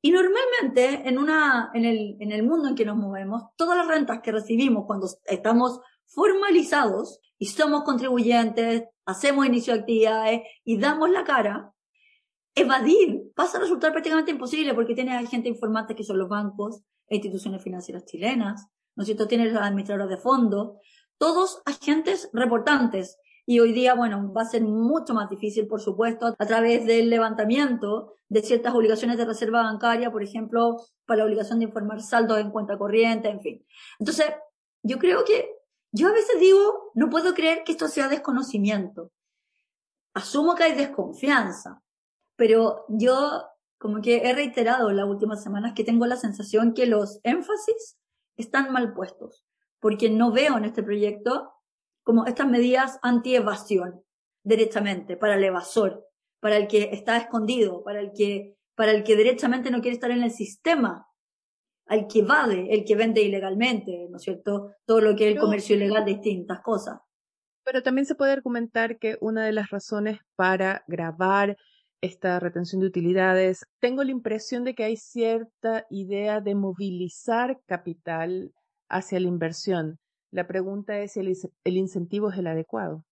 Y 0.00 0.12
normalmente 0.12 1.08
en 1.08 1.18
una, 1.18 1.70
en 1.74 1.84
el, 1.84 2.16
en 2.20 2.32
el 2.32 2.42
mundo 2.44 2.68
en 2.68 2.74
que 2.74 2.84
nos 2.84 2.96
movemos, 2.96 3.42
todas 3.56 3.76
las 3.76 3.88
rentas 3.88 4.20
que 4.22 4.32
recibimos 4.32 4.86
cuando 4.86 5.08
estamos 5.24 5.80
formalizados 6.06 7.20
y 7.38 7.46
somos 7.46 7.82
contribuyentes, 7.82 8.84
hacemos 9.04 9.46
inicio 9.46 9.74
de 9.74 9.80
actividades 9.80 10.40
y 10.64 10.78
damos 10.78 11.10
la 11.10 11.24
cara, 11.24 11.72
evadir 12.54 13.32
pasa 13.34 13.58
a 13.58 13.60
resultar 13.60 13.92
prácticamente 13.92 14.30
imposible 14.30 14.74
porque 14.74 14.94
tienes 14.94 15.14
agentes 15.14 15.52
informantes 15.52 15.96
que 15.96 16.04
son 16.04 16.18
los 16.18 16.28
bancos 16.28 16.82
instituciones 17.08 17.62
financieras 17.62 18.04
chilenas, 18.04 18.66
¿no 18.94 19.02
es 19.02 19.06
cierto? 19.06 19.28
Tienes 19.28 19.52
los 19.52 19.62
administradores 19.62 20.10
de 20.10 20.16
fondos, 20.16 20.76
todos 21.16 21.62
agentes 21.64 22.28
reportantes. 22.32 23.18
Y 23.50 23.60
hoy 23.60 23.72
día, 23.72 23.94
bueno, 23.94 24.30
va 24.30 24.42
a 24.42 24.44
ser 24.44 24.60
mucho 24.60 25.14
más 25.14 25.30
difícil, 25.30 25.66
por 25.66 25.80
supuesto, 25.80 26.36
a 26.38 26.46
través 26.46 26.84
del 26.84 27.08
levantamiento 27.08 28.12
de 28.28 28.42
ciertas 28.42 28.74
obligaciones 28.74 29.16
de 29.16 29.24
reserva 29.24 29.62
bancaria, 29.62 30.12
por 30.12 30.22
ejemplo, 30.22 30.76
para 31.06 31.20
la 31.20 31.24
obligación 31.24 31.58
de 31.58 31.64
informar 31.64 32.02
saldos 32.02 32.38
en 32.40 32.50
cuenta 32.50 32.76
corriente, 32.76 33.30
en 33.30 33.40
fin. 33.40 33.66
Entonces, 33.98 34.26
yo 34.82 34.98
creo 34.98 35.24
que, 35.24 35.50
yo 35.92 36.08
a 36.08 36.12
veces 36.12 36.38
digo, 36.38 36.90
no 36.92 37.08
puedo 37.08 37.32
creer 37.32 37.64
que 37.64 37.72
esto 37.72 37.88
sea 37.88 38.08
desconocimiento. 38.08 39.12
Asumo 40.12 40.54
que 40.54 40.64
hay 40.64 40.74
desconfianza, 40.74 41.82
pero 42.36 42.84
yo 42.90 43.46
como 43.78 44.02
que 44.02 44.28
he 44.28 44.34
reiterado 44.34 44.90
en 44.90 44.98
las 44.98 45.06
últimas 45.06 45.42
semanas 45.42 45.72
que 45.74 45.84
tengo 45.84 46.04
la 46.04 46.16
sensación 46.16 46.74
que 46.74 46.84
los 46.84 47.18
énfasis 47.22 47.96
están 48.36 48.72
mal 48.74 48.92
puestos, 48.92 49.46
porque 49.80 50.10
no 50.10 50.32
veo 50.32 50.58
en 50.58 50.66
este 50.66 50.82
proyecto 50.82 51.54
como 52.08 52.24
estas 52.24 52.48
medidas 52.48 52.98
anti-evasión 53.02 54.02
directamente 54.42 55.18
para 55.18 55.34
el 55.34 55.44
evasor, 55.44 56.06
para 56.40 56.56
el 56.56 56.66
que 56.66 56.88
está 56.94 57.18
escondido, 57.18 57.84
para 57.84 58.00
el 58.00 58.12
que, 58.16 58.56
para 58.74 58.92
el 58.92 59.04
que 59.04 59.14
derechamente 59.14 59.70
no 59.70 59.82
quiere 59.82 59.96
estar 59.96 60.10
en 60.10 60.22
el 60.22 60.30
sistema, 60.30 61.06
al 61.84 62.06
que 62.06 62.20
evade, 62.20 62.72
el 62.72 62.86
que 62.86 62.96
vende 62.96 63.20
ilegalmente, 63.20 64.06
¿no 64.08 64.16
es 64.16 64.22
cierto? 64.22 64.70
Todo 64.86 65.02
lo 65.02 65.16
que 65.16 65.28
es 65.28 65.34
el 65.34 65.38
comercio 65.38 65.76
ilegal 65.76 66.06
de 66.06 66.12
distintas 66.12 66.62
cosas. 66.62 66.98
Pero 67.62 67.82
también 67.82 68.06
se 68.06 68.14
puede 68.14 68.32
argumentar 68.32 68.98
que 68.98 69.18
una 69.20 69.44
de 69.44 69.52
las 69.52 69.68
razones 69.68 70.18
para 70.34 70.84
grabar 70.86 71.58
esta 72.00 72.40
retención 72.40 72.80
de 72.80 72.86
utilidades, 72.86 73.66
tengo 73.80 74.02
la 74.02 74.12
impresión 74.12 74.64
de 74.64 74.74
que 74.74 74.84
hay 74.84 74.96
cierta 74.96 75.84
idea 75.90 76.40
de 76.40 76.54
movilizar 76.54 77.60
capital 77.66 78.54
hacia 78.88 79.20
la 79.20 79.28
inversión. 79.28 79.98
La 80.30 80.46
pregunta 80.46 80.98
es 80.98 81.12
si 81.12 81.20
el 81.20 81.76
incentivo 81.76 82.30
es 82.30 82.38
el 82.38 82.46
adecuado. 82.46 83.04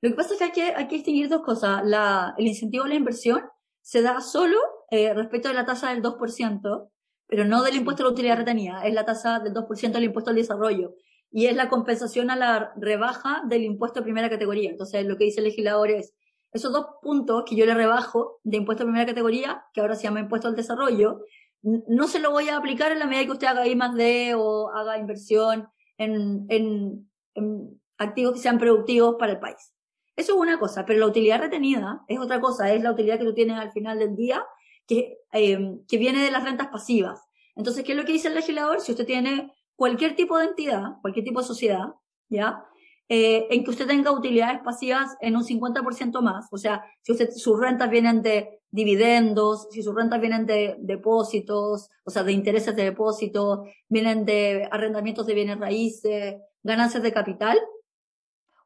Lo 0.00 0.10
que 0.10 0.16
pasa 0.16 0.34
es 0.34 0.38
que 0.38 0.44
hay 0.44 0.52
que, 0.52 0.62
hay 0.76 0.88
que 0.88 0.96
distinguir 0.96 1.28
dos 1.28 1.42
cosas. 1.42 1.82
La, 1.84 2.34
el 2.38 2.46
incentivo 2.46 2.84
a 2.84 2.88
la 2.88 2.94
inversión 2.94 3.42
se 3.80 4.02
da 4.02 4.20
solo 4.20 4.58
eh, 4.90 5.12
respecto 5.14 5.48
de 5.48 5.54
la 5.54 5.64
tasa 5.64 5.90
del 5.90 6.02
2%, 6.02 6.90
pero 7.26 7.44
no 7.44 7.62
del 7.62 7.76
impuesto 7.76 8.02
a 8.02 8.06
la 8.06 8.12
utilidad 8.12 8.36
retenida, 8.36 8.86
es 8.86 8.94
la 8.94 9.04
tasa 9.04 9.40
del 9.40 9.54
2% 9.54 9.92
del 9.92 10.04
impuesto 10.04 10.30
al 10.30 10.36
desarrollo. 10.36 10.94
Y 11.30 11.46
es 11.46 11.56
la 11.56 11.68
compensación 11.68 12.30
a 12.30 12.36
la 12.36 12.72
rebaja 12.76 13.42
del 13.46 13.64
impuesto 13.64 14.00
de 14.00 14.04
primera 14.04 14.30
categoría. 14.30 14.70
Entonces, 14.70 15.04
lo 15.04 15.16
que 15.16 15.24
dice 15.24 15.40
el 15.40 15.44
legislador 15.44 15.90
es, 15.90 16.14
esos 16.52 16.72
dos 16.72 16.86
puntos 17.02 17.44
que 17.44 17.56
yo 17.56 17.66
le 17.66 17.74
rebajo 17.74 18.40
de 18.44 18.56
impuesto 18.56 18.84
de 18.84 18.86
primera 18.86 19.06
categoría, 19.06 19.64
que 19.74 19.80
ahora 19.80 19.94
se 19.94 20.04
llama 20.04 20.20
impuesto 20.20 20.48
al 20.48 20.56
desarrollo, 20.56 21.20
no 21.62 22.06
se 22.06 22.20
lo 22.20 22.30
voy 22.30 22.48
a 22.48 22.56
aplicar 22.56 22.92
en 22.92 23.00
la 23.00 23.06
medida 23.06 23.26
que 23.26 23.32
usted 23.32 23.46
haga 23.48 23.66
I 23.66 23.74
más 23.74 23.94
D 23.94 24.34
o 24.36 24.70
haga 24.70 24.96
inversión 24.96 25.68
en, 25.98 26.46
en, 26.48 27.80
activos 27.98 28.34
que 28.34 28.40
sean 28.40 28.58
productivos 28.58 29.16
para 29.18 29.32
el 29.32 29.40
país. 29.40 29.74
Eso 30.16 30.34
es 30.34 30.38
una 30.38 30.58
cosa, 30.58 30.84
pero 30.86 30.98
la 30.98 31.06
utilidad 31.06 31.40
retenida 31.40 32.02
es 32.08 32.18
otra 32.18 32.40
cosa, 32.40 32.72
es 32.72 32.82
la 32.82 32.92
utilidad 32.92 33.18
que 33.18 33.24
tú 33.24 33.34
tienes 33.34 33.58
al 33.58 33.72
final 33.72 33.98
del 33.98 34.16
día, 34.16 34.44
que, 34.86 35.18
eh, 35.32 35.78
que 35.86 35.98
viene 35.98 36.22
de 36.22 36.30
las 36.30 36.44
rentas 36.44 36.68
pasivas. 36.68 37.28
Entonces, 37.54 37.84
¿qué 37.84 37.92
es 37.92 37.98
lo 37.98 38.04
que 38.04 38.12
dice 38.12 38.28
el 38.28 38.34
legislador? 38.34 38.80
Si 38.80 38.92
usted 38.92 39.06
tiene 39.06 39.52
cualquier 39.76 40.16
tipo 40.16 40.38
de 40.38 40.46
entidad, 40.46 41.00
cualquier 41.02 41.24
tipo 41.24 41.40
de 41.40 41.46
sociedad, 41.46 41.94
¿ya? 42.28 42.64
Eh, 43.10 43.46
en 43.50 43.64
que 43.64 43.70
usted 43.70 43.86
tenga 43.86 44.12
utilidades 44.12 44.60
pasivas 44.62 45.16
en 45.20 45.34
un 45.34 45.44
50% 45.44 46.20
más. 46.20 46.46
O 46.52 46.58
sea, 46.58 46.84
si 47.00 47.12
usted, 47.12 47.30
sus 47.30 47.58
rentas 47.58 47.88
vienen 47.88 48.20
de 48.20 48.60
dividendos, 48.70 49.68
si 49.70 49.82
sus 49.82 49.94
rentas 49.94 50.20
vienen 50.20 50.44
de 50.44 50.76
depósitos, 50.78 51.88
o 52.04 52.10
sea, 52.10 52.22
de 52.22 52.32
intereses 52.32 52.76
de 52.76 52.84
depósitos, 52.84 53.60
vienen 53.88 54.26
de 54.26 54.68
arrendamientos 54.70 55.26
de 55.26 55.34
bienes 55.34 55.58
raíces, 55.58 56.36
ganancias 56.62 57.02
de 57.02 57.12
capital, 57.12 57.58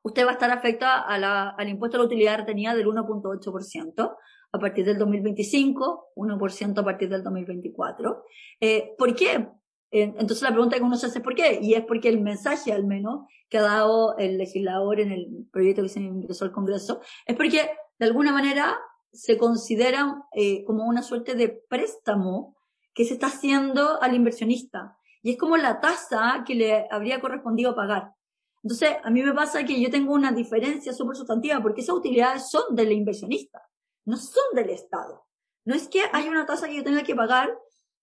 usted 0.02 0.24
va 0.24 0.30
a 0.30 0.32
estar 0.32 0.50
afecta 0.50 1.00
a 1.00 1.18
la, 1.18 1.50
al 1.50 1.68
impuesto 1.68 1.96
a 1.96 2.00
la 2.00 2.06
utilidad 2.06 2.38
retenida 2.38 2.74
del 2.74 2.86
1.8% 2.86 4.16
a 4.54 4.58
partir 4.58 4.84
del 4.84 4.98
2025, 4.98 6.12
1% 6.16 6.78
a 6.78 6.84
partir 6.84 7.08
del 7.08 7.22
2024. 7.22 8.24
Eh, 8.60 8.94
¿Por 8.98 9.14
qué? 9.14 9.48
Entonces 9.92 10.42
la 10.42 10.52
pregunta 10.52 10.76
que 10.76 10.82
uno 10.82 10.96
se 10.96 11.06
hace 11.06 11.18
es 11.18 11.24
¿por 11.24 11.34
qué? 11.34 11.58
Y 11.60 11.74
es 11.74 11.84
porque 11.84 12.08
el 12.08 12.20
mensaje 12.20 12.72
al 12.72 12.86
menos 12.86 13.26
que 13.50 13.58
ha 13.58 13.62
dado 13.62 14.16
el 14.16 14.38
legislador 14.38 15.00
en 15.00 15.12
el 15.12 15.46
proyecto 15.52 15.82
que 15.82 15.90
se 15.90 16.00
ingresó 16.00 16.46
al 16.46 16.52
Congreso 16.52 17.02
es 17.26 17.36
porque 17.36 17.70
de 17.98 18.06
alguna 18.06 18.32
manera 18.32 18.80
se 19.12 19.36
considera 19.36 20.24
eh, 20.34 20.64
como 20.64 20.86
una 20.86 21.02
suerte 21.02 21.34
de 21.34 21.48
préstamo 21.48 22.56
que 22.94 23.04
se 23.04 23.14
está 23.14 23.26
haciendo 23.26 24.02
al 24.02 24.14
inversionista. 24.14 24.96
Y 25.22 25.32
es 25.32 25.38
como 25.38 25.56
la 25.56 25.80
tasa 25.80 26.42
que 26.46 26.54
le 26.54 26.88
habría 26.90 27.20
correspondido 27.20 27.74
pagar. 27.74 28.14
Entonces, 28.62 28.96
a 29.02 29.10
mí 29.10 29.22
me 29.22 29.34
pasa 29.34 29.64
que 29.64 29.80
yo 29.80 29.90
tengo 29.90 30.14
una 30.14 30.32
diferencia 30.32 30.92
súper 30.92 31.16
sustantiva 31.16 31.60
porque 31.60 31.80
esas 31.80 31.96
utilidades 31.96 32.48
son 32.48 32.74
del 32.74 32.92
inversionista, 32.92 33.60
no 34.06 34.16
son 34.16 34.44
del 34.54 34.70
Estado. 34.70 35.26
No 35.64 35.74
es 35.74 35.88
que 35.88 36.02
haya 36.12 36.30
una 36.30 36.46
tasa 36.46 36.68
que 36.68 36.76
yo 36.76 36.84
tenga 36.84 37.02
que 37.02 37.14
pagar 37.14 37.50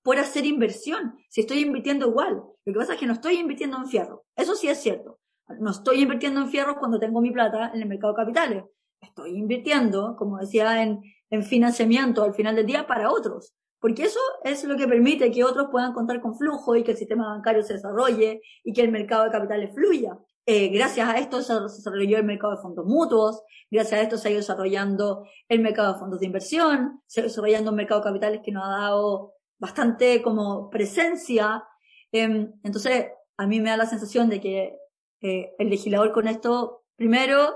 por 0.04 0.18
hacer 0.18 0.46
inversión, 0.46 1.18
si 1.30 1.42
estoy 1.42 1.60
invirtiendo 1.60 2.08
igual. 2.08 2.44
Lo 2.66 2.74
que 2.74 2.80
pasa 2.80 2.94
es 2.94 3.00
que 3.00 3.06
no 3.06 3.14
estoy 3.14 3.36
invirtiendo 3.36 3.78
en 3.78 3.88
fierro. 3.88 4.26
Eso 4.36 4.56
sí 4.56 4.68
es 4.70 4.80
cierto. 4.80 5.20
No 5.60 5.72
estoy 5.72 6.02
invirtiendo 6.02 6.42
en 6.42 6.50
fierro 6.50 6.78
cuando 6.78 7.00
tengo 7.00 7.22
mi 7.22 7.32
plata 7.32 7.72
en 7.74 7.82
el 7.82 7.88
mercado 7.88 8.14
de 8.14 8.18
capitales. 8.18 8.64
Estoy 9.02 9.38
invirtiendo, 9.38 10.16
como 10.18 10.38
decía, 10.38 10.84
en, 10.84 11.02
en 11.30 11.44
financiamiento 11.44 12.24
al 12.24 12.34
final 12.34 12.56
del 12.56 12.66
día 12.66 12.86
para 12.86 13.12
otros. 13.12 13.54
Porque 13.80 14.04
eso 14.04 14.20
es 14.44 14.64
lo 14.66 14.76
que 14.76 14.88
permite 14.88 15.32
que 15.32 15.44
otros 15.44 15.68
puedan 15.72 15.94
contar 15.94 16.22
con 16.22 16.36
flujo 16.36 16.76
y 16.76 16.84
que 16.84 16.92
el 16.92 16.98
sistema 16.98 17.30
bancario 17.30 17.64
se 17.64 17.74
desarrolle 17.74 18.42
y 18.64 18.74
que 18.74 18.82
el 18.82 18.92
mercado 18.92 19.24
de 19.24 19.32
capitales 19.32 19.74
fluya. 19.74 20.18
Eh, 20.46 20.70
gracias 20.70 21.08
a 21.08 21.18
esto 21.18 21.42
se 21.42 21.54
desarrolló 21.60 22.18
el 22.18 22.24
mercado 22.24 22.56
de 22.56 22.62
fondos 22.62 22.86
mutuos, 22.86 23.44
gracias 23.70 24.00
a 24.00 24.04
esto 24.04 24.18
se 24.18 24.28
ha 24.28 24.32
ido 24.32 24.40
desarrollando 24.40 25.28
el 25.48 25.60
mercado 25.60 25.94
de 25.94 26.00
fondos 26.00 26.20
de 26.20 26.26
inversión, 26.26 27.02
se 27.06 27.20
ha 27.20 27.22
ido 27.22 27.30
desarrollando 27.30 27.70
un 27.70 27.78
mercado 27.78 28.02
de 28.02 28.06
capitales 28.06 28.42
que 28.44 28.52
nos 28.52 28.66
ha 28.66 28.70
dado 28.70 29.34
bastante 29.60 30.22
como 30.22 30.70
presencia. 30.70 31.64
Em, 32.12 32.52
entonces, 32.64 33.08
a 33.38 33.46
mí 33.48 33.60
me 33.62 33.70
da 33.70 33.78
la 33.78 33.86
sensación 33.86 34.30
de 34.30 34.42
que 34.42 34.78
eh, 35.22 35.52
el 35.60 35.70
legislador 35.70 36.12
con 36.12 36.28
esto 36.28 36.80
Primero, 37.00 37.56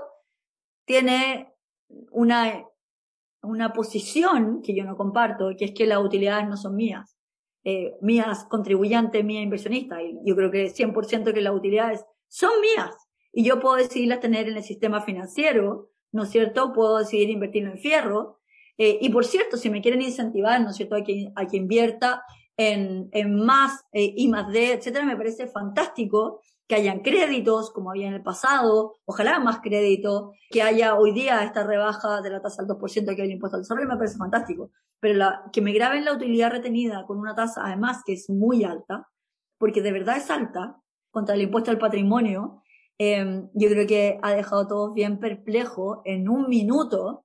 tiene 0.86 1.52
una, 2.10 2.64
una 3.42 3.74
posición 3.74 4.62
que 4.62 4.74
yo 4.74 4.84
no 4.84 4.96
comparto, 4.96 5.50
que 5.58 5.66
es 5.66 5.72
que 5.72 5.86
las 5.86 6.02
utilidades 6.02 6.48
no 6.48 6.56
son 6.56 6.76
mías. 6.76 7.18
Eh, 7.62 7.94
mías 8.00 8.46
contribuyentes, 8.48 9.22
mías 9.22 9.42
inversionistas. 9.42 10.00
Y 10.00 10.18
yo 10.24 10.34
creo 10.34 10.50
que 10.50 10.70
100% 10.70 11.34
que 11.34 11.42
las 11.42 11.54
utilidades 11.54 12.06
son 12.26 12.58
mías. 12.62 12.96
Y 13.32 13.44
yo 13.44 13.60
puedo 13.60 13.76
decidirlas 13.76 14.20
tener 14.20 14.48
en 14.48 14.56
el 14.56 14.62
sistema 14.62 15.02
financiero, 15.02 15.90
¿no 16.10 16.22
es 16.22 16.30
cierto? 16.30 16.72
Puedo 16.72 16.96
decidir 16.96 17.28
invertirlo 17.28 17.72
en 17.72 17.78
fierro. 17.78 18.40
Eh, 18.78 18.98
y 19.00 19.08
por 19.08 19.24
cierto, 19.24 19.56
si 19.56 19.70
me 19.70 19.80
quieren 19.80 20.02
incentivar, 20.02 20.60
¿no 20.60 20.70
es 20.70 20.76
cierto?, 20.76 20.96
a 20.96 21.02
que, 21.02 21.32
a 21.34 21.46
que 21.46 21.56
invierta 21.56 22.24
en, 22.56 23.08
en 23.12 23.44
más 23.44 23.84
eh, 23.92 24.14
I 24.16 24.28
más 24.28 24.52
D, 24.52 24.72
etcétera, 24.72 25.04
me 25.04 25.16
parece 25.16 25.46
fantástico 25.46 26.40
que 26.66 26.76
hayan 26.76 27.00
créditos 27.00 27.70
como 27.70 27.90
había 27.90 28.08
en 28.08 28.14
el 28.14 28.22
pasado, 28.22 28.94
ojalá 29.04 29.38
más 29.38 29.60
crédito, 29.60 30.32
que 30.50 30.62
haya 30.62 30.94
hoy 30.94 31.12
día 31.12 31.42
esta 31.42 31.62
rebaja 31.64 32.22
de 32.22 32.30
la 32.30 32.40
tasa 32.40 32.62
al 32.62 32.68
2% 32.68 33.14
que 33.14 33.22
hay 33.22 33.28
el 33.28 33.34
impuesto 33.34 33.56
al 33.56 33.62
desarrollo, 33.62 33.88
me 33.88 33.96
parece 33.96 34.16
fantástico. 34.16 34.70
Pero 34.98 35.14
la, 35.14 35.44
que 35.52 35.60
me 35.60 35.72
graben 35.72 36.04
la 36.04 36.14
utilidad 36.14 36.50
retenida 36.50 37.04
con 37.06 37.18
una 37.18 37.34
tasa 37.34 37.62
además 37.66 38.02
que 38.04 38.14
es 38.14 38.30
muy 38.30 38.64
alta, 38.64 39.08
porque 39.58 39.82
de 39.82 39.92
verdad 39.92 40.16
es 40.16 40.30
alta, 40.30 40.80
contra 41.10 41.34
el 41.34 41.42
impuesto 41.42 41.70
al 41.70 41.78
patrimonio, 41.78 42.62
eh, 42.98 43.42
yo 43.52 43.68
creo 43.68 43.86
que 43.86 44.18
ha 44.22 44.32
dejado 44.32 44.62
a 44.62 44.68
todos 44.68 44.94
bien 44.94 45.18
perplejos 45.18 45.98
en 46.04 46.28
un 46.28 46.48
minuto 46.48 47.23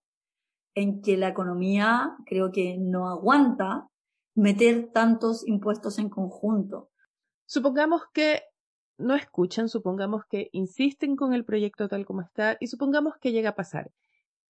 en 0.75 1.01
que 1.01 1.17
la 1.17 1.29
economía 1.29 2.15
creo 2.25 2.51
que 2.51 2.77
no 2.77 3.09
aguanta 3.09 3.87
meter 4.35 4.89
tantos 4.93 5.47
impuestos 5.47 5.99
en 5.99 6.09
conjunto. 6.09 6.89
Supongamos 7.45 8.03
que 8.13 8.43
no 8.97 9.15
escuchan, 9.15 9.69
supongamos 9.69 10.23
que 10.29 10.49
insisten 10.51 11.15
con 11.15 11.33
el 11.33 11.45
proyecto 11.45 11.87
tal 11.87 12.05
como 12.05 12.21
está 12.21 12.57
y 12.59 12.67
supongamos 12.67 13.15
que 13.19 13.31
llega 13.31 13.49
a 13.49 13.55
pasar. 13.55 13.91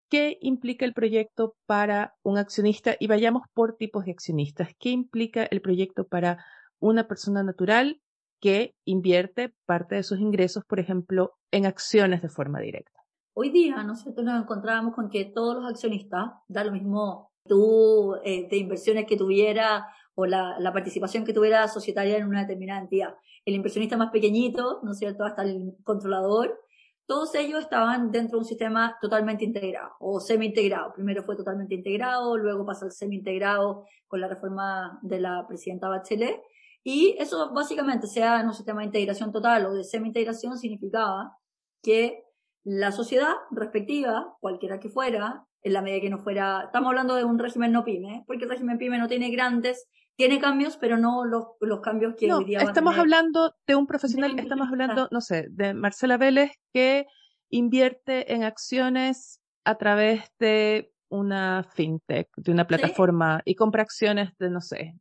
¿Qué 0.10 0.40
implica 0.42 0.86
el 0.86 0.94
proyecto 0.94 1.56
para 1.68 2.16
un 2.24 2.40
accionista? 2.40 2.96
Y 3.00 3.08
vayamos 3.08 3.44
por 3.54 3.78
tipos 3.78 4.06
de 4.06 4.12
accionistas. 4.12 4.70
¿Qué 4.80 4.90
implica 4.90 5.44
el 5.44 5.62
proyecto 5.62 6.08
para 6.08 6.44
una 6.80 7.08
persona 7.08 7.44
natural 7.44 8.02
que 8.42 8.76
invierte 8.86 9.54
parte 9.66 9.96
de 9.96 10.04
sus 10.04 10.20
ingresos, 10.20 10.64
por 10.66 10.80
ejemplo, 10.80 11.34
en 11.52 11.68
acciones 11.68 12.24
de 12.24 12.30
forma 12.30 12.60
directa? 12.60 12.99
Hoy 13.42 13.52
día, 13.52 13.82
nosotros 13.84 14.26
nos 14.26 14.44
encontrábamos 14.44 14.94
con 14.94 15.10
que 15.10 15.24
todos 15.24 15.56
los 15.56 15.72
accionistas, 15.72 16.30
da 16.50 16.62
lo 16.66 16.74
mismo 16.74 17.32
tú, 17.48 18.16
eh, 18.26 18.50
de 18.50 18.58
inversiones 18.58 19.06
que 19.06 19.16
tuviera 19.16 19.88
o 20.14 20.26
la, 20.26 20.60
la, 20.60 20.74
participación 20.74 21.24
que 21.24 21.32
tuviera 21.32 21.66
societaria 21.70 22.18
en 22.18 22.28
una 22.28 22.42
determinada 22.42 22.82
entidad. 22.82 23.16
El 23.46 23.56
inversionista 23.56 23.96
más 23.96 24.12
pequeñito, 24.12 24.82
¿no 24.84 24.92
es 24.92 24.98
cierto?, 24.98 25.24
hasta 25.24 25.44
el 25.44 25.74
controlador, 25.86 26.60
todos 27.06 27.34
ellos 27.34 27.62
estaban 27.62 28.12
dentro 28.12 28.40
de 28.40 28.40
un 28.40 28.46
sistema 28.46 28.98
totalmente 29.00 29.46
integrado 29.46 29.92
o 30.02 30.20
semi-integrado. 30.20 30.92
Primero 30.92 31.24
fue 31.24 31.38
totalmente 31.38 31.76
integrado, 31.76 32.36
luego 32.36 32.66
pasó 32.66 32.84
al 32.84 32.92
semi-integrado 32.92 33.86
con 34.10 34.20
la 34.20 34.28
reforma 34.28 35.00
de 35.02 35.22
la 35.22 35.48
presidenta 35.48 35.88
Bachelet. 35.88 36.42
Y 36.84 37.16
eso 37.18 37.54
básicamente, 37.54 38.06
sea 38.06 38.42
en 38.42 38.48
un 38.48 38.54
sistema 38.54 38.82
de 38.82 38.88
integración 38.88 39.32
total 39.32 39.66
o 39.68 39.74
de 39.76 39.86
semi-integración, 39.86 40.58
significaba 40.58 41.38
que 41.82 42.26
la 42.64 42.92
sociedad 42.92 43.34
respectiva, 43.52 44.36
cualquiera 44.40 44.80
que 44.80 44.90
fuera, 44.90 45.46
en 45.62 45.74
la 45.74 45.82
medida 45.82 46.02
que 46.02 46.10
no 46.10 46.20
fuera, 46.20 46.64
estamos 46.66 46.90
hablando 46.90 47.16
de 47.16 47.26
un 47.26 47.40
régimen 47.40 47.72
no 47.72 47.84
pyme, 47.84 48.16
¿eh? 48.16 48.24
porque 48.28 48.46
el 48.46 48.50
régimen 48.50 48.78
pyme 48.78 48.98
no 48.98 49.08
tiene 49.08 49.30
grandes 49.30 49.88
tiene 50.20 50.42
cambios, 50.42 50.76
pero 50.76 50.98
no 50.98 51.24
los, 51.24 51.46
los 51.62 51.80
cambios 51.80 52.14
que 52.18 52.32
hoy 52.34 52.44
día. 52.44 52.60
Estamos 52.60 52.98
hablando 52.98 53.56
de 53.66 53.76
un 53.76 53.88
profesional, 53.88 54.38
estamos 54.38 54.68
hablando, 54.68 55.08
no 55.12 55.22
sé, 55.22 55.48
de 55.50 55.74
Marcela 55.74 56.18
Vélez 56.18 56.52
que 56.74 57.06
invierte 57.50 58.34
en 58.34 58.44
acciones 58.44 59.42
a 59.64 59.76
través 59.76 60.30
de 60.38 60.92
una 61.08 61.64
fintech, 61.74 62.28
de 62.36 62.52
una 62.52 62.68
plataforma 62.68 63.42
y 63.46 63.56
compra 63.56 63.84
acciones 63.84 64.38
de, 64.40 64.50
no 64.50 64.60
sé, 64.60 64.94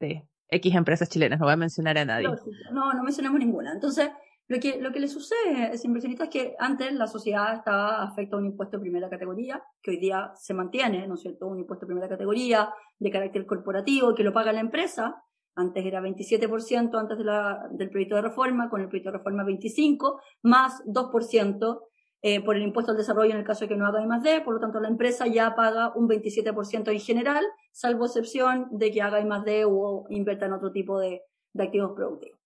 de 0.00 0.26
X 0.48 0.74
empresas 0.74 1.08
chilenas, 1.08 1.38
no 1.38 1.46
voy 1.46 1.52
a 1.52 1.56
mencionar 1.56 1.96
a 1.96 2.04
nadie. 2.04 2.28
No, 2.72 2.92
no 2.92 3.04
mencionamos 3.04 3.38
ninguna. 3.38 3.74
Entonces, 3.74 4.10
lo 4.46 4.60
que, 4.60 4.78
lo 4.80 4.92
que 4.92 5.00
le 5.00 5.08
sucede 5.08 5.56
a 5.56 5.68
ese 5.68 5.86
inversionista 5.86 6.24
es 6.24 6.30
que 6.30 6.54
antes 6.58 6.92
la 6.92 7.06
sociedad 7.06 7.54
estaba 7.54 8.02
afecta 8.02 8.36
a 8.36 8.38
un 8.38 8.46
impuesto 8.46 8.76
de 8.76 8.82
primera 8.82 9.08
categoría, 9.08 9.62
que 9.82 9.92
hoy 9.92 9.96
día 9.98 10.32
se 10.36 10.52
mantiene, 10.52 11.06
¿no 11.06 11.14
es 11.14 11.22
cierto? 11.22 11.46
Un 11.46 11.60
impuesto 11.60 11.86
de 11.86 11.88
primera 11.88 12.08
categoría 12.08 12.72
de 12.98 13.10
carácter 13.10 13.46
corporativo 13.46 14.14
que 14.14 14.22
lo 14.22 14.34
paga 14.34 14.52
la 14.52 14.60
empresa. 14.60 15.16
Antes 15.56 15.86
era 15.86 16.02
27% 16.02 16.98
antes 16.98 17.16
de 17.16 17.24
la, 17.24 17.68
del 17.72 17.88
proyecto 17.88 18.16
de 18.16 18.22
reforma, 18.22 18.68
con 18.68 18.82
el 18.82 18.88
proyecto 18.88 19.12
de 19.12 19.18
reforma 19.18 19.44
25, 19.44 20.20
más 20.42 20.82
2% 20.84 21.80
eh, 22.20 22.44
por 22.44 22.56
el 22.56 22.62
impuesto 22.62 22.92
al 22.92 22.98
desarrollo 22.98 23.30
en 23.30 23.38
el 23.38 23.44
caso 23.44 23.64
de 23.64 23.68
que 23.68 23.76
no 23.76 23.86
haga 23.86 24.02
I 24.02 24.06
más 24.06 24.22
D, 24.22 24.42
por 24.42 24.54
lo 24.54 24.60
tanto 24.60 24.80
la 24.80 24.88
empresa 24.88 25.26
ya 25.26 25.54
paga 25.54 25.92
un 25.94 26.08
27% 26.08 26.90
en 26.90 27.00
general, 27.00 27.44
salvo 27.72 28.06
excepción 28.06 28.68
de 28.72 28.90
que 28.90 29.00
haga 29.00 29.20
I 29.20 29.24
más 29.24 29.44
D 29.44 29.64
o 29.66 30.06
invierta 30.10 30.46
en 30.46 30.54
otro 30.54 30.70
tipo 30.72 30.98
de, 30.98 31.22
de 31.52 31.62
activos 31.62 31.92
productivos. 31.94 32.43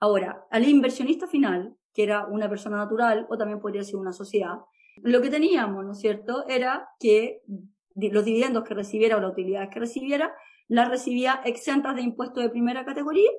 Ahora, 0.00 0.46
al 0.50 0.68
inversionista 0.68 1.26
final, 1.26 1.76
que 1.92 2.04
era 2.04 2.26
una 2.26 2.48
persona 2.48 2.76
natural 2.76 3.26
o 3.28 3.36
también 3.36 3.60
podría 3.60 3.82
ser 3.82 3.96
una 3.96 4.12
sociedad, 4.12 4.58
lo 5.02 5.20
que 5.20 5.30
teníamos, 5.30 5.84
¿no 5.84 5.92
es 5.92 5.98
cierto?, 5.98 6.46
era 6.48 6.88
que 6.98 7.42
los 7.94 8.24
dividendos 8.24 8.64
que 8.64 8.74
recibiera 8.74 9.16
o 9.16 9.20
las 9.20 9.32
utilidades 9.32 9.70
que 9.72 9.80
recibiera, 9.80 10.32
las 10.68 10.88
recibía 10.88 11.40
exentas 11.44 11.96
de 11.96 12.02
impuestos 12.02 12.42
de 12.42 12.50
primera 12.50 12.84
categoría 12.84 13.30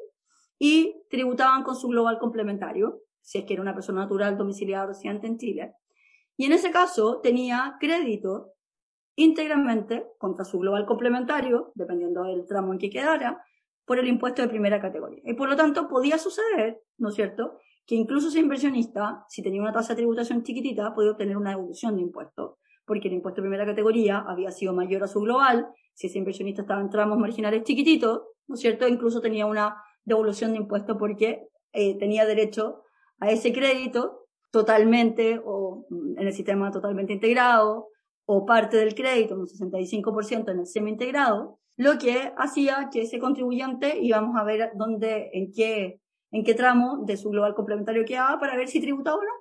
y 0.58 1.04
tributaban 1.10 1.64
con 1.64 1.76
su 1.76 1.88
global 1.88 2.18
complementario, 2.20 3.02
si 3.22 3.38
es 3.38 3.46
que 3.46 3.54
era 3.54 3.62
una 3.62 3.74
persona 3.74 4.02
natural 4.02 4.38
domiciliada 4.38 4.86
o 4.86 4.88
residente 4.88 5.28
en 5.28 5.38
Chile. 5.38 5.76
Y 6.36 6.46
en 6.46 6.54
ese 6.54 6.72
caso 6.72 7.20
tenía 7.22 7.78
crédito 7.80 8.54
íntegramente 9.16 10.08
contra 10.18 10.46
su 10.46 10.60
global 10.60 10.86
complementario, 10.86 11.72
dependiendo 11.76 12.24
del 12.24 12.46
tramo 12.46 12.74
en 12.74 12.80
que 12.80 12.90
quedara, 12.90 13.44
por 13.90 13.98
el 13.98 14.08
impuesto 14.08 14.44
de 14.44 14.50
primera 14.50 14.80
categoría. 14.80 15.20
Y 15.26 15.34
por 15.34 15.50
lo 15.50 15.56
tanto 15.56 15.88
podía 15.88 16.20
suceder, 16.20 16.80
¿no 17.00 17.10
es 17.10 17.16
cierto?, 17.16 17.58
que 17.88 17.96
incluso 17.96 18.28
ese 18.28 18.38
inversionista, 18.38 19.26
si 19.28 19.42
tenía 19.42 19.64
una 19.64 19.74
tasa 19.74 19.94
de 19.94 20.02
tributación 20.02 20.44
chiquitita, 20.44 20.94
podía 20.94 21.10
obtener 21.10 21.36
una 21.36 21.50
devolución 21.50 21.96
de 21.96 22.04
impuestos, 22.04 22.60
porque 22.86 23.08
el 23.08 23.16
impuesto 23.16 23.42
de 23.42 23.48
primera 23.48 23.66
categoría 23.66 24.20
había 24.20 24.52
sido 24.52 24.76
mayor 24.76 25.02
a 25.02 25.08
su 25.08 25.22
global, 25.22 25.70
si 25.96 26.06
ese 26.06 26.20
inversionista 26.20 26.62
estaba 26.62 26.82
en 26.82 26.92
tramos 26.92 27.18
marginales 27.18 27.64
chiquititos, 27.64 28.22
¿no 28.48 28.54
es 28.54 28.62
cierto?, 28.62 28.88
incluso 28.88 29.22
tenía 29.22 29.48
una 29.48 29.82
devolución 30.06 30.52
de 30.52 30.58
impuestos 30.58 30.96
porque 31.00 31.48
eh, 31.74 31.98
tenía 31.98 32.28
derecho 32.28 32.84
a 33.20 33.32
ese 33.32 33.52
crédito 33.52 34.28
totalmente 34.52 35.42
o 35.44 35.88
en 35.90 36.28
el 36.28 36.34
sistema 36.34 36.70
totalmente 36.70 37.14
integrado 37.14 37.88
o 38.26 38.46
parte 38.46 38.78
del 38.78 38.94
crédito, 38.94 39.34
un 39.34 39.48
65% 39.48 40.52
en 40.52 40.60
el 40.60 40.68
semi 40.68 40.92
integrado, 40.92 41.59
lo 41.80 41.98
que 41.98 42.34
hacía 42.36 42.90
que 42.92 43.04
ese 43.04 43.20
contribuyente 43.20 44.00
íbamos 44.02 44.36
a 44.36 44.44
ver 44.44 44.74
dónde, 44.76 45.30
en 45.32 45.54
qué, 45.54 46.02
en 46.30 46.44
qué 46.44 46.54
tramo 46.54 47.06
de 47.06 47.16
su 47.16 47.30
global 47.30 47.56
complementario 47.56 48.04
quedaba 48.04 48.38
para 48.38 48.58
ver 48.58 48.68
si 48.68 48.82
tributaba 48.82 49.16
o 49.16 49.24
no. 49.24 49.32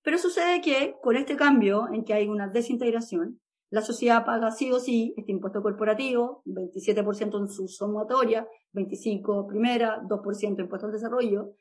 Pero 0.00 0.16
sucede 0.16 0.62
que 0.62 0.96
con 1.02 1.18
este 1.18 1.36
cambio 1.36 1.86
en 1.92 2.02
que 2.02 2.14
hay 2.14 2.28
una 2.28 2.48
desintegración, 2.48 3.42
la 3.68 3.82
sociedad 3.82 4.24
paga 4.24 4.50
sí 4.52 4.72
o 4.72 4.80
sí 4.80 5.12
este 5.18 5.32
impuesto 5.32 5.62
corporativo, 5.62 6.42
27% 6.46 7.38
en 7.38 7.48
su 7.50 7.68
sumatoria, 7.68 8.48
25% 8.72 9.46
primera, 9.46 10.00
2% 10.00 10.60
impuesto 10.60 10.86
al 10.86 10.92
desarrollo, 10.92 11.52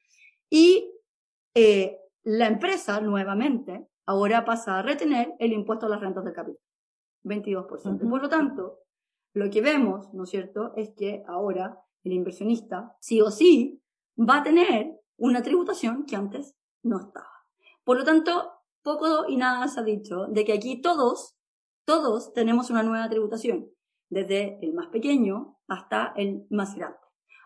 y 0.50 0.94
eh, 1.54 1.98
la 2.24 2.48
empresa 2.48 3.02
nuevamente 3.02 3.86
ahora 4.06 4.46
pasa 4.46 4.80
a 4.80 4.82
retener 4.82 5.34
el 5.40 5.52
impuesto 5.52 5.88
a 5.88 5.90
las 5.90 6.00
rentas 6.00 6.24
del 6.24 6.34
capital, 6.34 6.62
22%. 7.26 8.10
Por 8.10 8.22
lo 8.22 8.30
tanto, 8.30 8.80
lo 9.40 9.50
que 9.50 9.62
vemos, 9.62 10.14
¿no 10.14 10.24
es 10.24 10.30
cierto?, 10.30 10.74
es 10.76 10.92
que 10.96 11.24
ahora 11.28 11.82
el 12.04 12.14
inversionista 12.14 12.96
sí 13.00 13.22
o 13.22 13.32
sí 13.32 13.82
va 14.18 14.38
a 14.38 14.44
tener 14.44 15.00
una 15.18 15.42
tributación 15.42 16.06
que 16.06 16.16
antes 16.16 16.56
no 16.84 17.00
estaba. 17.00 17.32
Por 17.84 17.98
lo 17.98 18.04
tanto, 18.04 18.52
poco 18.84 19.28
y 19.28 19.38
nada 19.38 19.68
se 19.68 19.80
ha 19.80 19.84
dicho 19.84 20.28
de 20.28 20.46
que 20.46 20.54
aquí 20.54 20.82
todos, 20.82 21.36
todos 21.86 22.34
tenemos 22.34 22.70
una 22.70 22.84
nueva 22.84 23.10
tributación, 23.10 23.70
desde 24.10 24.60
el 24.62 24.74
más 24.74 24.88
pequeño 24.88 25.58
hasta 25.68 26.14
el 26.16 26.46
más 26.50 26.76
grande. 26.76 26.98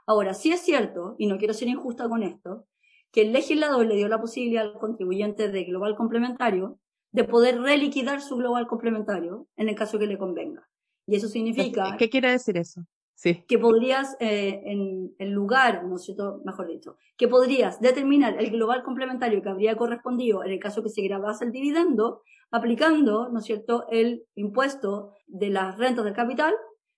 Ahora, 0.06 0.34
sí 0.34 0.52
es 0.52 0.62
cierto, 0.62 1.16
y 1.18 1.28
no 1.28 1.38
quiero 1.38 1.54
ser 1.54 1.68
injusta 1.68 2.10
con 2.10 2.24
esto, 2.24 2.68
que 3.12 3.22
el 3.22 3.32
legislador 3.32 3.86
le 3.86 3.96
dio 3.96 4.08
la 4.08 4.20
posibilidad 4.20 4.64
al 4.64 4.80
contribuyente 4.80 5.50
de 5.50 5.64
global 5.64 5.96
complementario 5.96 6.80
de 7.12 7.24
poder 7.24 7.62
reliquidar 7.62 8.22
su 8.22 8.36
global 8.36 8.68
complementario 8.68 9.48
en 9.56 9.70
el 9.70 9.76
caso 9.76 10.00
que 10.00 10.08
le 10.08 10.18
convenga. 10.18 10.68
Y 11.08 11.16
eso 11.16 11.28
significa... 11.28 11.96
¿Qué 11.98 12.10
quiere 12.10 12.32
decir 12.32 12.58
eso? 12.58 12.82
Sí. 13.16 13.44
Que 13.48 13.58
podrías, 13.58 14.18
eh, 14.20 14.62
en, 14.66 15.16
el 15.18 15.32
lugar, 15.32 15.86
¿no 15.86 15.96
es 15.96 16.04
cierto? 16.04 16.42
Mejor 16.44 16.68
dicho, 16.68 16.98
que 17.16 17.28
podrías 17.28 17.80
determinar 17.80 18.38
el 18.40 18.50
global 18.50 18.84
complementario 18.84 19.42
que 19.42 19.50
habría 19.50 19.78
correspondido 19.78 20.44
en 20.44 20.52
el 20.52 20.60
caso 20.60 20.84
que 20.84 20.90
se 20.90 21.04
grabase 21.04 21.46
el 21.46 21.52
dividendo, 21.52 22.22
aplicando, 22.52 23.30
¿no 23.30 23.40
es 23.40 23.46
cierto?, 23.46 23.86
el 23.90 24.26
impuesto 24.36 25.14
de 25.28 25.50
las 25.50 25.78
rentas 25.78 26.06
del 26.06 26.14
capital 26.14 26.54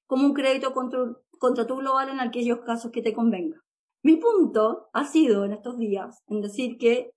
como 0.07 0.25
un 0.25 0.33
crédito 0.33 0.73
contra, 0.73 0.99
contra 1.37 1.67
tu 1.67 1.77
global 1.77 2.09
en 2.09 2.19
aquellos 2.19 2.59
casos 2.61 2.91
que 2.91 3.01
te 3.01 3.13
convenga. 3.13 3.61
Mi 4.03 4.17
punto 4.17 4.89
ha 4.93 5.05
sido 5.05 5.45
en 5.45 5.53
estos 5.53 5.77
días 5.77 6.23
en 6.27 6.41
decir 6.41 6.77
que 6.77 7.11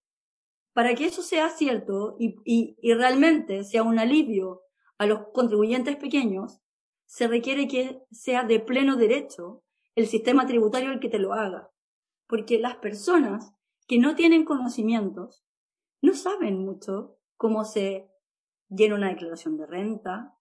para 0.73 0.95
que 0.95 1.07
eso 1.07 1.23
sea 1.23 1.51
cierto 1.51 2.17
y, 2.19 2.37
y 2.45 2.95
realmente 2.95 3.65
sea 3.65 3.83
un 3.83 3.99
alivio 3.99 4.63
a 4.97 5.07
los 5.07 5.21
contribuyentes 5.33 5.97
pequeños, 5.97 6.61
se 7.09 7.27
requiere 7.27 7.67
que 7.67 8.03
sea 8.11 8.45
de 8.45 8.61
pleno 8.61 8.97
derecho 8.97 9.65
el 9.95 10.07
sistema 10.07 10.47
tributario 10.47 10.93
el 10.93 11.01
que 11.01 11.09
te 11.09 11.19
lo 11.19 11.33
haga. 11.33 11.71
Porque 12.27 12.59
las 12.59 12.77
personas 12.77 13.55
que 13.87 13.99
no 13.99 14.15
tienen 14.15 14.45
conocimientos 14.45 15.43
no 16.03 16.13
saben 16.13 16.65
mucho 16.65 17.17
cómo 17.37 17.65
se 17.65 18.11
llena 18.69 18.97
una 18.97 19.09
declaración 19.09 19.57
de 19.57 19.67
renta. 19.67 20.37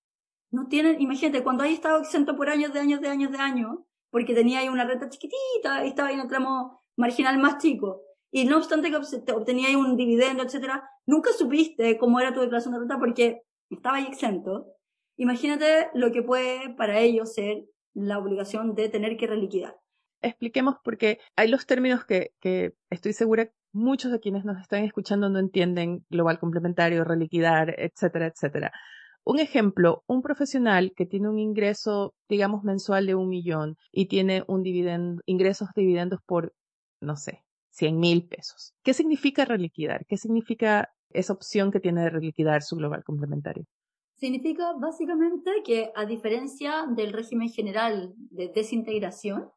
No 0.52 0.68
tienen, 0.68 1.02
imagínate, 1.02 1.42
cuando 1.42 1.64
hay 1.64 1.74
estado 1.74 2.00
exento 2.00 2.36
por 2.36 2.50
años 2.50 2.74
de 2.74 2.82
años 2.82 3.00
de 3.00 3.08
años 3.08 3.32
de 3.32 3.38
años, 3.38 3.80
porque 4.12 4.36
tenía 4.36 4.60
ahí 4.60 4.68
una 4.68 4.86
renta 4.86 5.10
chiquitita 5.10 5.86
y 5.86 5.90
estaba 5.90 6.12
en 6.12 6.20
un 6.20 6.28
tramo 6.28 6.84
marginal 6.98 7.38
más 7.38 7.60
chico, 7.60 8.02
y 8.30 8.44
no 8.44 8.58
obstante 8.58 8.92
que 8.92 9.32
obtenía 9.32 9.70
ahí 9.70 9.76
un 9.76 9.96
dividendo, 9.96 10.44
etcétera, 10.44 10.90
nunca 11.06 11.32
supiste 11.32 11.98
cómo 11.98 12.20
era 12.20 12.34
tu 12.34 12.42
declaración 12.42 12.74
de 12.74 12.80
renta 12.80 13.00
porque 13.00 13.44
estaba 13.70 13.98
ahí 13.98 14.06
exento. 14.06 14.77
Imagínate 15.18 15.90
lo 15.96 16.12
que 16.12 16.22
puede 16.22 16.74
para 16.76 17.00
ellos 17.00 17.34
ser 17.34 17.66
la 17.94 18.20
obligación 18.20 18.76
de 18.76 18.88
tener 18.88 19.18
que 19.18 19.26
reliquidar. 19.26 19.76
Expliquemos 20.22 20.76
porque 20.84 21.20
hay 21.36 21.48
los 21.48 21.66
términos 21.66 22.06
que, 22.06 22.32
estoy 22.90 23.14
segura 23.14 23.52
muchos 23.74 24.12
de 24.12 24.20
quienes 24.20 24.46
nos 24.46 24.60
están 24.62 24.84
escuchando 24.84 25.30
no 25.30 25.40
entienden 25.40 26.06
global 26.10 26.40
complementario, 26.40 27.04
reliquidar, 27.04 27.76
etcétera, 27.78 28.28
etcétera. 28.28 28.72
Un 29.24 29.40
ejemplo, 29.40 30.04
un 30.08 30.22
profesional 30.22 30.94
que 30.96 31.06
tiene 31.06 31.30
un 31.30 31.38
ingreso, 31.38 32.14
digamos, 32.30 32.64
mensual 32.64 33.06
de 33.06 33.16
un 33.16 33.28
millón 33.28 33.76
y 33.92 34.08
tiene 34.08 34.44
un 34.48 34.64
dividendo, 34.64 35.22
ingresos 35.26 35.70
de 35.76 35.82
dividendos 35.82 36.22
por, 36.26 36.54
no 37.02 37.18
sé, 37.18 37.44
100 37.72 38.00
mil 38.00 38.28
pesos. 38.28 38.74
¿Qué 38.84 38.94
significa 38.94 39.46
reliquidar? 39.46 40.06
¿Qué 40.08 40.18
significa 40.18 40.94
esa 41.10 41.34
opción 41.34 41.72
que 41.72 41.80
tiene 41.80 42.04
de 42.04 42.10
reliquidar 42.10 42.64
su 42.64 42.78
global 42.78 43.04
complementario? 43.04 43.66
Significa 44.18 44.74
básicamente 44.74 45.62
que 45.64 45.92
a 45.96 46.06
diferencia 46.06 46.88
del 46.90 47.14
régimen 47.14 47.50
general 47.50 48.14
de 48.18 48.48
desintegración, 48.48 49.52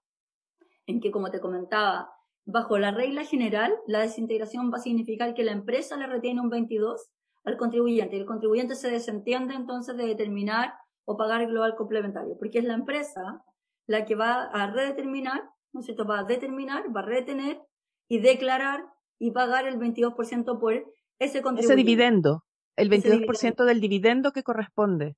en 0.87 1.01
que 1.01 1.11
como 1.11 1.31
te 1.31 1.41
comentaba, 1.41 2.11
bajo 2.45 2.77
la 2.77 2.91
regla 2.91 3.25
general, 3.25 3.73
la 3.87 4.01
desintegración 4.01 4.71
va 4.71 4.77
a 4.77 4.83
significar 4.83 5.33
que 5.33 5.45
la 5.45 5.53
empresa 5.53 5.97
le 5.97 6.07
retiene 6.07 6.43
un 6.43 6.51
22 6.51 7.11
al 7.45 7.57
contribuyente 7.57 8.17
y 8.17 8.21
el 8.21 8.27
contribuyente 8.27 8.75
se 8.75 8.91
desentiende 8.91 9.55
entonces 9.55 9.97
de 9.97 10.05
determinar 10.07 10.75
o 11.07 11.17
pagar 11.17 11.41
el 11.41 11.49
global 11.49 11.75
complementario, 11.75 12.37
porque 12.39 12.59
es 12.59 12.65
la 12.65 12.75
empresa 12.75 13.43
la 13.87 14.05
que 14.05 14.15
va 14.15 14.43
a 14.45 14.71
redeterminar, 14.71 15.43
¿no 15.73 15.81
es 15.81 15.87
cierto? 15.87 16.05
Va 16.05 16.19
a 16.19 16.25
determinar, 16.25 16.95
va 16.95 17.01
a 17.01 17.07
retener 17.07 17.63
y 18.09 18.19
declarar 18.19 18.85
y 19.19 19.31
pagar 19.31 19.67
el 19.67 19.79
22% 19.79 20.61
por 20.61 20.75
ese 21.19 21.41
contribuyente. 21.41 21.61
Ese 21.61 21.77
dividendo 21.77 22.45
el 22.77 22.91
22% 22.91 23.65
del 23.65 23.81
dividendo 23.81 24.33
que 24.33 24.43
corresponde. 24.43 25.17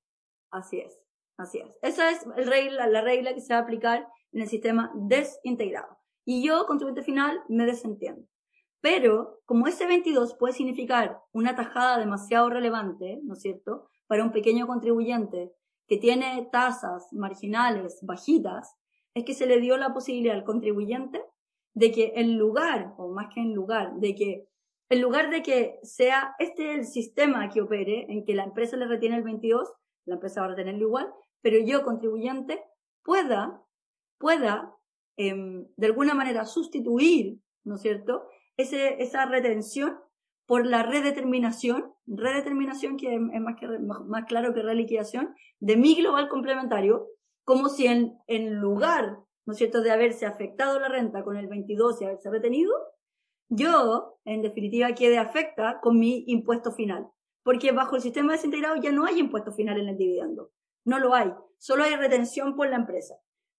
Así 0.51 0.79
es, 0.79 0.99
así 1.37 1.59
es. 1.59 1.77
Esa 1.81 2.11
es 2.11 2.25
el 2.37 2.47
regla, 2.47 2.87
la 2.87 3.01
regla 3.01 3.33
que 3.33 3.41
se 3.41 3.53
va 3.53 3.59
a 3.59 3.63
aplicar 3.63 4.07
en 4.31 4.41
el 4.41 4.47
sistema 4.47 4.91
desintegrado. 4.95 5.97
Y 6.25 6.45
yo, 6.45 6.65
contribuyente 6.65 7.03
final, 7.03 7.41
me 7.49 7.65
desentiendo. 7.65 8.27
Pero, 8.81 9.39
como 9.45 9.67
ese 9.67 9.87
22 9.87 10.35
puede 10.35 10.53
significar 10.53 11.21
una 11.31 11.55
tajada 11.55 11.97
demasiado 11.97 12.49
relevante, 12.49 13.19
¿no 13.23 13.33
es 13.33 13.41
cierto?, 13.41 13.87
para 14.07 14.23
un 14.23 14.31
pequeño 14.31 14.67
contribuyente 14.67 15.53
que 15.87 15.97
tiene 15.97 16.47
tasas 16.51 17.07
marginales 17.13 17.99
bajitas, 18.01 18.75
es 19.13 19.23
que 19.23 19.33
se 19.33 19.45
le 19.45 19.59
dio 19.59 19.77
la 19.77 19.93
posibilidad 19.93 20.35
al 20.35 20.43
contribuyente 20.43 21.23
de 21.73 21.91
que 21.91 22.13
en 22.15 22.37
lugar, 22.37 22.93
o 22.97 23.09
más 23.09 23.33
que 23.33 23.41
en 23.41 23.53
lugar, 23.53 23.95
de 23.95 24.15
que 24.15 24.47
en 24.89 25.01
lugar 25.01 25.29
de 25.29 25.41
que 25.41 25.79
sea 25.83 26.35
este 26.39 26.75
el 26.75 26.85
sistema 26.85 27.49
que 27.49 27.61
opere, 27.61 28.05
en 28.09 28.25
que 28.25 28.35
la 28.35 28.43
empresa 28.43 28.77
le 28.77 28.87
retiene 28.87 29.17
el 29.17 29.23
22, 29.23 29.71
la 30.05 30.15
empresa 30.15 30.41
va 30.41 30.47
a 30.47 30.49
retenerlo 30.51 30.87
igual, 30.87 31.11
pero 31.41 31.57
yo, 31.59 31.83
contribuyente, 31.83 32.63
pueda, 33.03 33.61
pueda, 34.17 34.75
em, 35.17 35.67
de 35.75 35.87
alguna 35.87 36.13
manera 36.13 36.45
sustituir, 36.45 37.39
¿no 37.63 37.75
es 37.75 37.81
cierto?, 37.81 38.23
Ese, 38.55 39.01
esa 39.01 39.25
retención 39.25 39.97
por 40.45 40.67
la 40.67 40.83
redeterminación, 40.83 41.91
redeterminación 42.05 42.97
que 42.97 43.15
es 43.15 43.41
más, 43.41 43.55
que, 43.59 43.67
más 43.67 44.25
claro 44.25 44.53
que 44.53 44.61
reliquidación, 44.61 45.33
de 45.59 45.75
mi 45.75 45.95
global 45.95 46.29
complementario, 46.29 47.07
como 47.43 47.69
si 47.69 47.87
en, 47.87 48.13
en 48.27 48.55
lugar, 48.55 49.17
¿no 49.45 49.53
es 49.53 49.57
cierto?, 49.57 49.81
de 49.81 49.91
haberse 49.91 50.25
afectado 50.25 50.79
la 50.79 50.87
renta 50.89 51.23
con 51.23 51.35
el 51.37 51.47
22 51.47 52.01
y 52.01 52.05
haberse 52.05 52.29
retenido, 52.29 52.73
yo, 53.49 54.19
en 54.25 54.41
definitiva, 54.41 54.93
quede 54.93 55.17
afecta 55.17 55.79
con 55.81 55.99
mi 55.99 56.23
impuesto 56.27 56.71
final. 56.71 57.07
Porque 57.43 57.71
bajo 57.71 57.95
el 57.95 58.01
sistema 58.01 58.31
desintegrado 58.31 58.77
ya 58.77 58.91
no 58.91 59.05
hay 59.05 59.19
impuesto 59.19 59.51
final 59.51 59.79
en 59.79 59.89
el 59.89 59.97
dividendo. 59.97 60.51
No 60.85 60.99
lo 60.99 61.13
hay. 61.13 61.31
Solo 61.57 61.83
hay 61.83 61.95
retención 61.95 62.55
por 62.55 62.69
la 62.69 62.77
empresa. 62.77 63.15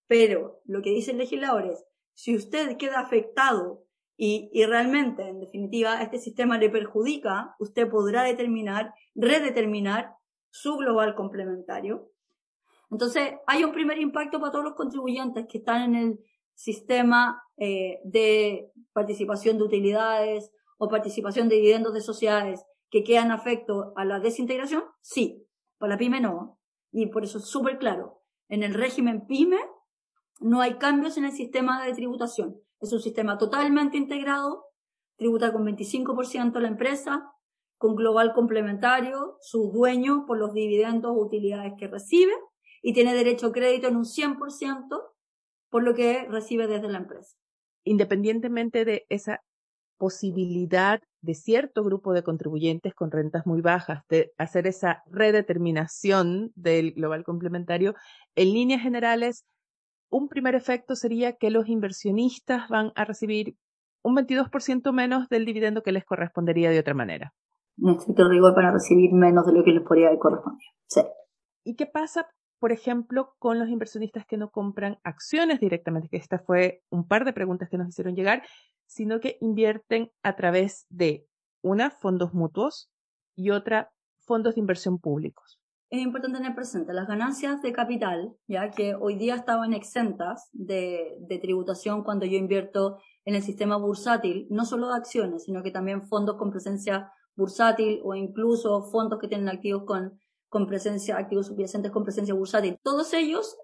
Pero 0.07 0.61
lo 0.65 0.81
que 0.81 0.91
dice 0.91 1.11
el 1.11 1.17
legislador 1.17 1.65
es, 1.65 1.85
si 2.13 2.35
usted 2.35 2.77
queda 2.77 2.99
afectado 2.99 3.83
y, 4.17 4.49
y 4.53 4.65
realmente, 4.65 5.23
en 5.23 5.39
definitiva, 5.39 6.01
este 6.01 6.17
sistema 6.17 6.57
le 6.57 6.69
perjudica, 6.69 7.55
usted 7.59 7.89
podrá 7.89 8.23
determinar, 8.23 8.93
redeterminar 9.13 10.15
su 10.49 10.77
global 10.77 11.15
complementario. 11.15 12.11
Entonces, 12.89 13.33
hay 13.47 13.63
un 13.63 13.73
primer 13.73 13.99
impacto 13.99 14.39
para 14.39 14.51
todos 14.51 14.63
los 14.63 14.75
contribuyentes 14.75 15.47
que 15.49 15.57
están 15.57 15.83
en 15.83 15.95
el 15.95 16.19
sistema 16.55 17.43
eh, 17.57 17.99
de 18.03 18.71
participación 18.93 19.57
de 19.57 19.63
utilidades 19.63 20.51
o 20.77 20.89
participación 20.89 21.47
de 21.47 21.55
dividendos 21.55 21.93
de 21.93 22.01
sociedades 22.01 22.65
que 22.89 23.03
quedan 23.03 23.31
afecto 23.31 23.93
a 23.95 24.05
la 24.05 24.19
desintegración? 24.19 24.83
Sí, 25.01 25.47
para 25.77 25.93
la 25.93 25.97
pyme 25.97 26.21
no. 26.21 26.59
Y 26.91 27.07
por 27.07 27.23
eso 27.23 27.37
es 27.37 27.45
súper 27.45 27.77
claro. 27.77 28.21
En 28.47 28.63
el 28.63 28.73
régimen 28.73 29.25
pyme 29.27 29.59
no 30.39 30.61
hay 30.61 30.75
cambios 30.75 31.17
en 31.17 31.25
el 31.25 31.31
sistema 31.31 31.85
de 31.85 31.93
tributación. 31.93 32.61
Es 32.79 32.91
un 32.91 33.01
sistema 33.01 33.37
totalmente 33.37 33.97
integrado, 33.97 34.65
tributa 35.17 35.51
con 35.53 35.65
25% 35.65 36.59
la 36.59 36.67
empresa, 36.67 37.31
con 37.77 37.95
global 37.95 38.33
complementario, 38.33 39.37
su 39.41 39.71
dueño 39.71 40.25
por 40.25 40.37
los 40.37 40.53
dividendos 40.53 41.11
o 41.11 41.25
utilidades 41.25 41.73
que 41.77 41.87
recibe, 41.87 42.33
y 42.81 42.93
tiene 42.93 43.13
derecho 43.13 43.47
a 43.47 43.51
crédito 43.51 43.87
en 43.87 43.95
un 43.95 44.05
100% 44.05 45.14
por 45.75 45.83
lo 45.83 45.93
que 45.93 46.25
recibe 46.29 46.67
desde 46.67 46.87
la 46.87 46.99
empresa. 46.99 47.35
Independientemente 47.83 48.85
de 48.85 49.05
esa 49.09 49.41
posibilidad 49.97 51.01
de 51.19 51.33
cierto 51.33 51.83
grupo 51.83 52.13
de 52.13 52.23
contribuyentes 52.23 52.93
con 52.93 53.11
rentas 53.11 53.45
muy 53.45 53.59
bajas 53.59 54.03
de 54.07 54.31
hacer 54.37 54.67
esa 54.67 55.03
redeterminación 55.07 56.53
del 56.55 56.93
global 56.93 57.25
complementario, 57.25 57.93
en 58.35 58.53
líneas 58.53 58.83
generales, 58.83 59.43
un 60.09 60.29
primer 60.29 60.55
efecto 60.55 60.95
sería 60.95 61.33
que 61.33 61.51
los 61.51 61.67
inversionistas 61.67 62.69
van 62.69 62.93
a 62.95 63.03
recibir 63.03 63.57
un 64.01 64.15
22% 64.15 64.93
menos 64.93 65.27
del 65.27 65.43
dividendo 65.43 65.83
que 65.83 65.91
les 65.91 66.05
correspondería 66.05 66.69
de 66.69 66.79
otra 66.79 66.93
manera. 66.93 67.33
En 67.79 67.89
estricto 67.89 68.29
rigor 68.29 68.55
para 68.55 68.71
recibir 68.71 69.11
menos 69.11 69.45
de 69.45 69.51
lo 69.51 69.65
que 69.65 69.71
les 69.71 69.83
podría 69.83 70.17
corresponder. 70.17 70.67
Sí. 70.87 71.01
¿Y 71.65 71.75
qué 71.75 71.85
pasa 71.85 72.29
por 72.59 72.71
ejemplo, 72.71 73.35
con 73.39 73.59
los 73.59 73.69
inversionistas 73.69 74.25
que 74.25 74.37
no 74.37 74.49
compran 74.49 74.99
acciones 75.03 75.59
directamente, 75.59 76.09
que 76.09 76.17
esta 76.17 76.39
fue 76.39 76.83
un 76.89 77.07
par 77.07 77.25
de 77.25 77.33
preguntas 77.33 77.69
que 77.69 77.77
nos 77.77 77.89
hicieron 77.89 78.15
llegar, 78.15 78.43
sino 78.85 79.19
que 79.19 79.37
invierten 79.41 80.11
a 80.23 80.35
través 80.35 80.85
de 80.89 81.27
una, 81.61 81.89
fondos 81.89 82.33
mutuos 82.33 82.89
y 83.35 83.49
otra, 83.49 83.91
fondos 84.19 84.55
de 84.55 84.61
inversión 84.61 84.99
públicos. 84.99 85.59
Es 85.89 86.01
importante 86.01 86.39
tener 86.39 86.55
presente 86.55 86.93
las 86.93 87.07
ganancias 87.07 87.61
de 87.61 87.71
capital, 87.71 88.35
ya 88.47 88.71
que 88.71 88.95
hoy 88.95 89.15
día 89.15 89.35
estaban 89.35 89.73
exentas 89.73 90.49
de, 90.51 91.17
de 91.21 91.37
tributación 91.39 92.03
cuando 92.03 92.25
yo 92.25 92.37
invierto 92.37 92.99
en 93.23 93.35
el 93.35 93.43
sistema 93.43 93.77
bursátil, 93.77 94.47
no 94.49 94.65
solo 94.65 94.87
de 94.87 94.95
acciones, 94.95 95.43
sino 95.43 95.61
que 95.61 95.71
también 95.71 96.07
fondos 96.07 96.37
con 96.37 96.51
presencia 96.51 97.11
bursátil 97.35 98.01
o 98.03 98.15
incluso 98.15 98.83
fondos 98.91 99.19
que 99.19 99.27
tienen 99.27 99.49
activos 99.49 99.83
con 99.85 100.19
con 100.49 100.67
presencia, 100.67 101.17
activos 101.17 101.47
subyacentes 101.47 101.91
con 101.91 102.03
presencia 102.03 102.33
bursátil. 102.33 102.77
Todos 102.83 103.13
ellos 103.13 103.57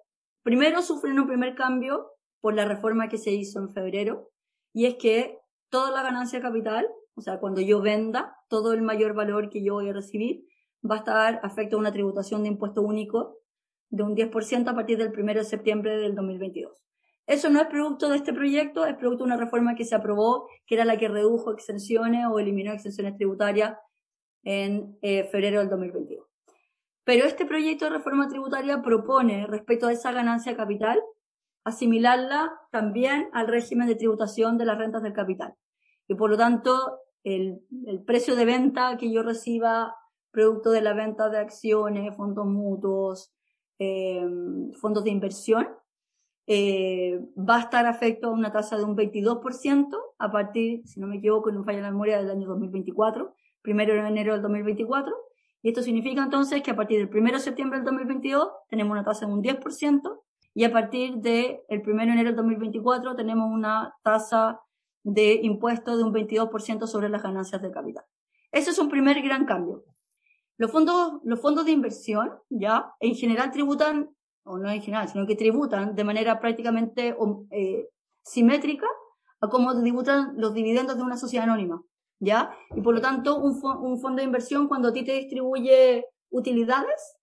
primero 0.43 0.81
sufren 0.81 1.19
un 1.19 1.27
primer 1.27 1.55
cambio 1.55 2.11
por 2.39 2.53
la 2.53 2.65
reforma 2.65 3.07
que 3.07 3.17
se 3.17 3.31
hizo 3.31 3.59
en 3.59 3.73
febrero 3.73 4.29
y 4.73 4.85
es 4.85 4.95
que 4.95 5.39
toda 5.69 5.91
la 5.91 6.03
ganancia 6.03 6.41
capital, 6.41 6.87
o 7.15 7.21
sea, 7.21 7.39
cuando 7.39 7.61
yo 7.61 7.81
venda, 7.81 8.35
todo 8.49 8.73
el 8.73 8.81
mayor 8.81 9.13
valor 9.13 9.49
que 9.49 9.63
yo 9.63 9.75
voy 9.75 9.89
a 9.89 9.93
recibir 9.93 10.45
va 10.89 10.95
a 10.95 10.99
estar 10.99 11.39
afecto 11.43 11.75
a 11.75 11.79
una 11.79 11.91
tributación 11.91 12.43
de 12.43 12.49
impuesto 12.49 12.81
único 12.81 13.37
de 13.89 14.03
un 14.03 14.15
10% 14.15 14.67
a 14.67 14.75
partir 14.75 14.97
del 14.97 15.11
1 15.17 15.33
de 15.33 15.43
septiembre 15.43 15.97
del 15.97 16.15
2022. 16.15 16.71
Eso 17.27 17.49
no 17.49 17.61
es 17.61 17.67
producto 17.67 18.09
de 18.09 18.17
este 18.17 18.33
proyecto, 18.33 18.85
es 18.85 18.95
producto 18.95 19.23
de 19.23 19.33
una 19.33 19.37
reforma 19.37 19.75
que 19.75 19.85
se 19.85 19.95
aprobó, 19.95 20.47
que 20.65 20.75
era 20.75 20.85
la 20.85 20.97
que 20.97 21.07
redujo 21.07 21.51
exenciones 21.51 22.25
o 22.29 22.39
eliminó 22.39 22.71
exenciones 22.71 23.15
tributarias 23.15 23.77
en 24.43 24.97
eh, 25.01 25.25
febrero 25.25 25.59
del 25.59 25.69
2022. 25.69 26.20
Pero 27.11 27.25
este 27.25 27.45
proyecto 27.45 27.83
de 27.83 27.91
reforma 27.91 28.29
tributaria 28.29 28.81
propone, 28.81 29.45
respecto 29.45 29.87
a 29.87 29.91
esa 29.91 30.13
ganancia 30.13 30.55
capital, 30.55 30.97
asimilarla 31.65 32.57
también 32.71 33.27
al 33.33 33.49
régimen 33.49 33.89
de 33.89 33.95
tributación 33.95 34.57
de 34.57 34.63
las 34.63 34.77
rentas 34.77 35.03
del 35.03 35.11
capital. 35.11 35.53
Y 36.07 36.15
por 36.15 36.29
lo 36.29 36.37
tanto, 36.37 37.01
el, 37.25 37.59
precio 38.05 38.37
de 38.37 38.45
venta 38.45 38.95
que 38.95 39.11
yo 39.11 39.23
reciba 39.23 39.93
producto 40.31 40.71
de 40.71 40.79
la 40.79 40.93
venta 40.93 41.27
de 41.27 41.39
acciones, 41.39 42.15
fondos 42.15 42.45
mutuos, 42.45 43.33
eh, 43.77 44.25
fondos 44.79 45.03
de 45.03 45.09
inversión, 45.09 45.67
eh, 46.47 47.19
va 47.37 47.57
a 47.57 47.63
estar 47.63 47.87
afecto 47.87 48.27
a 48.27 48.31
una 48.31 48.53
tasa 48.53 48.77
de 48.77 48.85
un 48.85 48.95
22% 48.95 49.97
a 50.17 50.31
partir, 50.31 50.87
si 50.87 51.01
no 51.01 51.07
me 51.07 51.17
equivoco, 51.17 51.51
no 51.51 51.65
falla 51.65 51.81
la 51.81 51.91
memoria, 51.91 52.19
del 52.19 52.31
año 52.31 52.47
2024, 52.47 53.35
primero 53.61 53.95
de 53.95 54.07
enero 54.07 54.31
del 54.31 54.41
2024. 54.43 55.30
Y 55.61 55.69
esto 55.69 55.81
significa 55.83 56.23
entonces 56.23 56.61
que 56.63 56.71
a 56.71 56.75
partir 56.75 56.97
del 56.99 57.15
1 57.15 57.33
de 57.33 57.39
septiembre 57.39 57.79
del 57.79 57.85
2022 57.85 58.49
tenemos 58.69 58.91
una 58.91 59.03
tasa 59.03 59.25
de 59.27 59.33
un 59.33 59.43
10% 59.43 60.21
y 60.53 60.63
a 60.63 60.71
partir 60.71 61.15
del 61.15 61.61
1 61.69 61.81
de 61.83 62.03
enero 62.03 62.29
del 62.29 62.35
2024 62.35 63.15
tenemos 63.15 63.49
una 63.51 63.95
tasa 64.03 64.61
de 65.03 65.39
impuesto 65.43 65.97
de 65.97 66.03
un 66.03 66.13
22% 66.13 66.87
sobre 66.87 67.09
las 67.09 67.23
ganancias 67.23 67.61
de 67.61 67.71
capital. 67.71 68.03
Ese 68.51 68.71
es 68.71 68.79
un 68.79 68.89
primer 68.89 69.21
gran 69.21 69.45
cambio. 69.45 69.83
Los 70.57 70.71
fondos, 70.71 71.21
los 71.23 71.39
fondos 71.39 71.65
de 71.65 71.71
inversión, 71.71 72.33
ya, 72.49 72.93
en 72.99 73.15
general 73.15 73.51
tributan, 73.51 74.09
o 74.43 74.57
no 74.57 74.69
en 74.69 74.81
general, 74.81 75.07
sino 75.07 75.25
que 75.25 75.35
tributan 75.35 75.95
de 75.95 76.03
manera 76.03 76.39
prácticamente 76.39 77.15
eh, 77.51 77.87
simétrica 78.23 78.85
a 79.39 79.47
cómo 79.47 79.79
tributan 79.79 80.33
los 80.37 80.53
dividendos 80.53 80.97
de 80.97 81.03
una 81.03 81.17
sociedad 81.17 81.45
anónima, 81.45 81.81
ya. 82.21 82.55
Y 82.73 82.81
por 82.81 82.95
lo 82.95 83.01
tanto, 83.01 83.37
un, 83.37 83.59
un 83.81 83.99
fondo 83.99 84.21
de 84.21 84.25
inversión, 84.25 84.69
cuando 84.69 84.87
a 84.87 84.93
ti 84.93 85.03
te 85.03 85.13
distribuye 85.13 86.05
utilidades, 86.29 87.17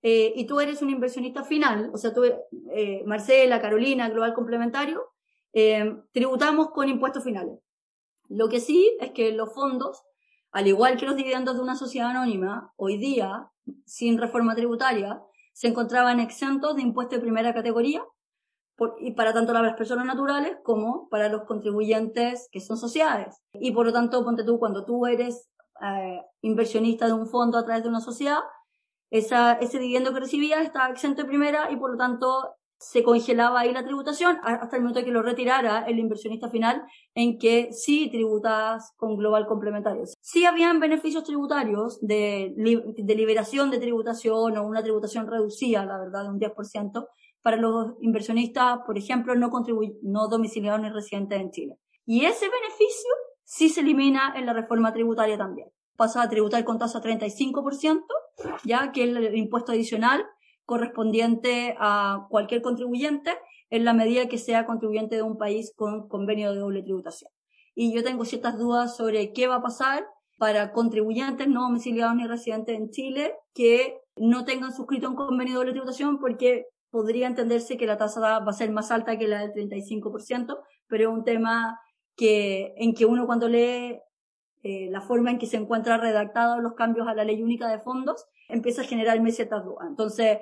eh, 0.00 0.32
y 0.34 0.46
tú 0.46 0.60
eres 0.60 0.80
un 0.80 0.88
inversionista 0.88 1.44
final, 1.44 1.90
o 1.92 1.98
sea, 1.98 2.14
tú, 2.14 2.24
eh, 2.24 3.02
Marcela, 3.04 3.60
Carolina, 3.60 4.08
Global 4.08 4.34
Complementario, 4.34 5.02
eh, 5.52 5.96
tributamos 6.12 6.70
con 6.70 6.88
impuestos 6.88 7.24
finales. 7.24 7.58
Lo 8.28 8.48
que 8.48 8.60
sí 8.60 8.96
es 9.00 9.10
que 9.12 9.32
los 9.32 9.52
fondos 9.52 10.02
al 10.54 10.68
igual 10.68 10.96
que 10.96 11.04
los 11.04 11.16
dividendos 11.16 11.56
de 11.56 11.62
una 11.62 11.74
sociedad 11.74 12.10
anónima, 12.10 12.72
hoy 12.76 12.96
día, 12.96 13.50
sin 13.84 14.18
reforma 14.18 14.54
tributaria, 14.54 15.20
se 15.52 15.66
encontraban 15.66 16.20
exentos 16.20 16.76
de 16.76 16.82
impuestos 16.82 17.18
de 17.18 17.22
primera 17.22 17.52
categoría 17.52 18.04
y 18.98 19.12
para 19.12 19.32
tanto 19.32 19.52
las 19.52 19.76
personas 19.76 20.06
naturales 20.06 20.56
como 20.62 21.08
para 21.08 21.28
los 21.28 21.44
contribuyentes 21.44 22.48
que 22.50 22.60
son 22.60 22.76
sociedades. 22.76 23.40
Y 23.54 23.72
por 23.72 23.86
lo 23.86 23.92
tanto, 23.92 24.24
ponte 24.24 24.44
tú, 24.44 24.58
cuando 24.58 24.84
tú 24.84 25.06
eres 25.06 25.48
eh, 25.80 26.20
inversionista 26.42 27.06
de 27.06 27.12
un 27.12 27.26
fondo 27.26 27.58
a 27.58 27.64
través 27.64 27.82
de 27.82 27.88
una 27.88 28.00
sociedad, 28.00 28.40
esa, 29.10 29.52
ese 29.54 29.78
dividendo 29.78 30.12
que 30.12 30.20
recibías 30.20 30.64
estaba 30.64 30.88
exento 30.88 31.22
de 31.22 31.28
primera 31.28 31.70
y 31.70 31.76
por 31.76 31.92
lo 31.92 31.96
tanto 31.96 32.56
se 32.78 33.02
congelaba 33.02 33.60
ahí 33.60 33.72
la 33.72 33.84
tributación 33.84 34.38
hasta 34.42 34.76
el 34.76 34.82
momento 34.82 35.04
que 35.04 35.10
lo 35.10 35.22
retirara 35.22 35.84
el 35.86 35.98
inversionista 35.98 36.50
final 36.50 36.82
en 37.14 37.38
que 37.38 37.72
sí 37.72 38.10
tributas 38.10 38.92
con 38.96 39.16
global 39.16 39.46
complementario. 39.46 40.04
Sí 40.20 40.44
habían 40.44 40.80
beneficios 40.80 41.24
tributarios 41.24 41.98
de, 42.00 42.52
de 42.56 43.14
liberación 43.14 43.70
de 43.70 43.78
tributación 43.78 44.58
o 44.58 44.66
una 44.66 44.82
tributación 44.82 45.26
reducida, 45.26 45.86
la 45.86 45.98
verdad, 45.98 46.24
de 46.24 46.30
un 46.30 46.40
10% 46.40 47.06
para 47.44 47.58
los 47.58 47.92
inversionistas, 48.00 48.78
por 48.86 48.96
ejemplo, 48.96 49.34
no, 49.34 49.50
no 50.00 50.28
domiciliados 50.28 50.80
ni 50.80 50.88
residentes 50.88 51.38
en 51.38 51.50
Chile. 51.50 51.78
Y 52.06 52.24
ese 52.24 52.46
beneficio 52.48 53.10
sí 53.44 53.68
se 53.68 53.82
elimina 53.82 54.32
en 54.34 54.46
la 54.46 54.54
reforma 54.54 54.94
tributaria 54.94 55.36
también. 55.36 55.68
Pasa 55.94 56.22
a 56.22 56.28
tributar 56.30 56.64
con 56.64 56.78
tasa 56.78 57.02
35%, 57.02 58.00
ya 58.64 58.92
que 58.92 59.02
el 59.04 59.36
impuesto 59.36 59.72
adicional 59.72 60.24
correspondiente 60.64 61.76
a 61.78 62.26
cualquier 62.30 62.62
contribuyente 62.62 63.36
en 63.68 63.84
la 63.84 63.92
medida 63.92 64.26
que 64.26 64.38
sea 64.38 64.64
contribuyente 64.64 65.16
de 65.16 65.22
un 65.22 65.36
país 65.36 65.74
con 65.76 66.08
convenio 66.08 66.50
de 66.50 66.60
doble 66.60 66.82
tributación. 66.82 67.30
Y 67.74 67.94
yo 67.94 68.02
tengo 68.02 68.24
ciertas 68.24 68.56
dudas 68.56 68.96
sobre 68.96 69.34
qué 69.34 69.48
va 69.48 69.56
a 69.56 69.62
pasar 69.62 70.06
para 70.38 70.72
contribuyentes 70.72 71.46
no 71.46 71.64
domiciliados 71.64 72.16
ni 72.16 72.26
residentes 72.26 72.74
en 72.74 72.88
Chile 72.88 73.34
que 73.52 73.98
no 74.16 74.46
tengan 74.46 74.72
suscrito 74.72 75.10
un 75.10 75.14
convenio 75.14 75.52
de 75.52 75.58
doble 75.58 75.72
tributación 75.72 76.18
porque 76.18 76.68
podría 76.94 77.26
entenderse 77.26 77.76
que 77.76 77.88
la 77.88 77.96
tasa 77.96 78.20
va 78.20 78.36
a 78.36 78.52
ser 78.52 78.70
más 78.70 78.92
alta 78.92 79.18
que 79.18 79.26
la 79.26 79.40
del 79.40 79.68
35%, 79.68 80.60
pero 80.86 81.02
es 81.02 81.08
un 81.08 81.24
tema 81.24 81.80
que, 82.14 82.72
en 82.76 82.94
que 82.94 83.04
uno 83.04 83.26
cuando 83.26 83.48
lee 83.48 83.98
eh, 84.62 84.88
la 84.92 85.00
forma 85.00 85.32
en 85.32 85.40
que 85.40 85.46
se 85.46 85.56
encuentran 85.56 86.00
redactados 86.00 86.62
los 86.62 86.74
cambios 86.74 87.08
a 87.08 87.14
la 87.14 87.24
ley 87.24 87.42
única 87.42 87.66
de 87.66 87.80
fondos, 87.80 88.26
empieza 88.48 88.82
a 88.82 88.84
generarme 88.84 89.32
ciertas 89.32 89.64
dudas. 89.64 89.88
Entonces, 89.88 90.38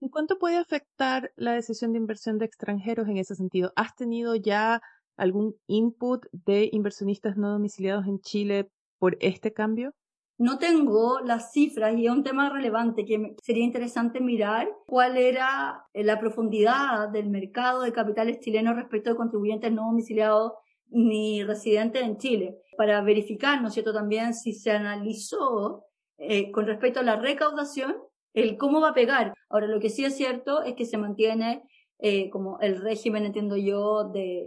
¿En 0.00 0.08
cuánto 0.08 0.40
puede 0.40 0.56
afectar 0.56 1.30
la 1.36 1.52
decisión 1.52 1.92
de 1.92 1.98
inversión 1.98 2.36
de 2.36 2.46
extranjeros 2.46 3.06
en 3.06 3.18
ese 3.18 3.36
sentido? 3.36 3.72
¿Has 3.76 3.94
tenido 3.94 4.34
ya 4.34 4.82
algún 5.16 5.54
input 5.68 6.26
de 6.32 6.68
inversionistas 6.72 7.36
no 7.36 7.52
domiciliados 7.52 8.08
en 8.08 8.18
Chile 8.18 8.68
por 8.98 9.16
este 9.20 9.52
cambio? 9.52 9.94
No 10.42 10.58
tengo 10.58 11.20
las 11.20 11.52
cifras 11.52 11.96
y 11.96 12.06
es 12.06 12.10
un 12.10 12.24
tema 12.24 12.50
relevante 12.50 13.04
que 13.04 13.36
sería 13.40 13.62
interesante 13.62 14.20
mirar 14.20 14.68
cuál 14.86 15.16
era 15.16 15.86
la 15.94 16.18
profundidad 16.18 17.10
del 17.10 17.30
mercado 17.30 17.82
de 17.82 17.92
capitales 17.92 18.40
chilenos 18.40 18.74
respecto 18.74 19.10
de 19.10 19.14
contribuyentes 19.14 19.70
no 19.70 19.82
domiciliados 19.82 20.54
ni 20.88 21.44
residentes 21.44 22.02
en 22.02 22.16
Chile, 22.18 22.58
para 22.76 23.00
verificar, 23.02 23.62
¿no 23.62 23.68
es 23.68 23.74
cierto?, 23.74 23.92
también 23.94 24.34
si 24.34 24.52
se 24.52 24.72
analizó 24.72 25.84
eh, 26.18 26.50
con 26.50 26.66
respecto 26.66 26.98
a 26.98 27.04
la 27.04 27.14
recaudación 27.14 27.94
el 28.34 28.56
cómo 28.56 28.80
va 28.80 28.88
a 28.88 28.94
pegar. 28.94 29.34
Ahora, 29.48 29.68
lo 29.68 29.78
que 29.78 29.90
sí 29.90 30.04
es 30.04 30.16
cierto 30.16 30.64
es 30.64 30.74
que 30.74 30.86
se 30.86 30.98
mantiene 30.98 31.62
eh, 32.00 32.30
como 32.30 32.58
el 32.58 32.80
régimen, 32.80 33.26
entiendo 33.26 33.56
yo, 33.56 34.10
de, 34.12 34.44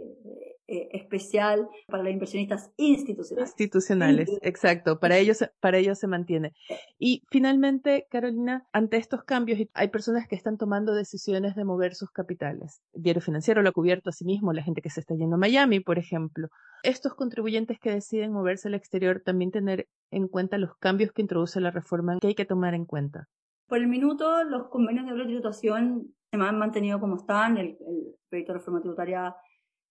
eh, 0.68 0.88
especial 0.92 1.68
para 1.86 2.02
los 2.02 2.12
inversionistas 2.12 2.72
institucionales. 2.76 3.50
Institucionales, 3.50 4.38
exacto. 4.42 4.98
Para 4.98 5.16
ellos, 5.16 5.44
para 5.60 5.78
ellos 5.78 5.96
se 5.96 6.08
mantiene. 6.08 6.54
Y 6.98 7.22
finalmente, 7.30 8.08
Carolina, 8.10 8.66
ante 8.72 8.96
estos 8.96 9.22
cambios, 9.22 9.60
hay 9.74 9.88
personas 9.88 10.26
que 10.26 10.34
están 10.34 10.58
tomando 10.58 10.92
decisiones 10.92 11.54
de 11.54 11.64
mover 11.64 11.94
sus 11.94 12.10
capitales. 12.10 12.82
El 12.94 13.02
diario 13.02 13.22
financiero 13.22 13.62
lo 13.62 13.68
ha 13.68 13.72
cubierto 13.72 14.10
a 14.10 14.12
sí 14.12 14.24
mismo, 14.24 14.52
la 14.52 14.64
gente 14.64 14.82
que 14.82 14.90
se 14.90 14.98
está 14.98 15.14
yendo 15.14 15.36
a 15.36 15.38
Miami, 15.38 15.78
por 15.78 15.98
ejemplo. 15.98 16.48
Estos 16.82 17.14
contribuyentes 17.14 17.78
que 17.78 17.92
deciden 17.92 18.32
moverse 18.32 18.66
al 18.66 18.74
exterior 18.74 19.22
también 19.24 19.52
tener 19.52 19.88
en 20.10 20.26
cuenta 20.26 20.58
los 20.58 20.76
cambios 20.78 21.12
que 21.12 21.22
introduce 21.22 21.60
la 21.60 21.70
reforma 21.70 22.18
que 22.20 22.26
hay 22.26 22.34
que 22.34 22.44
tomar 22.44 22.74
en 22.74 22.86
cuenta. 22.86 23.28
Por 23.68 23.78
el 23.78 23.86
minuto, 23.86 24.42
los 24.42 24.68
convenios 24.68 25.06
de 25.06 25.24
tributación 25.24 26.12
se 26.30 26.40
han 26.40 26.58
mantenido 26.58 26.98
como 26.98 27.16
están. 27.16 27.56
El, 27.56 27.78
el 27.86 28.16
proyecto 28.28 28.52
de 28.52 28.58
reforma 28.58 28.80
tributaria 28.80 29.36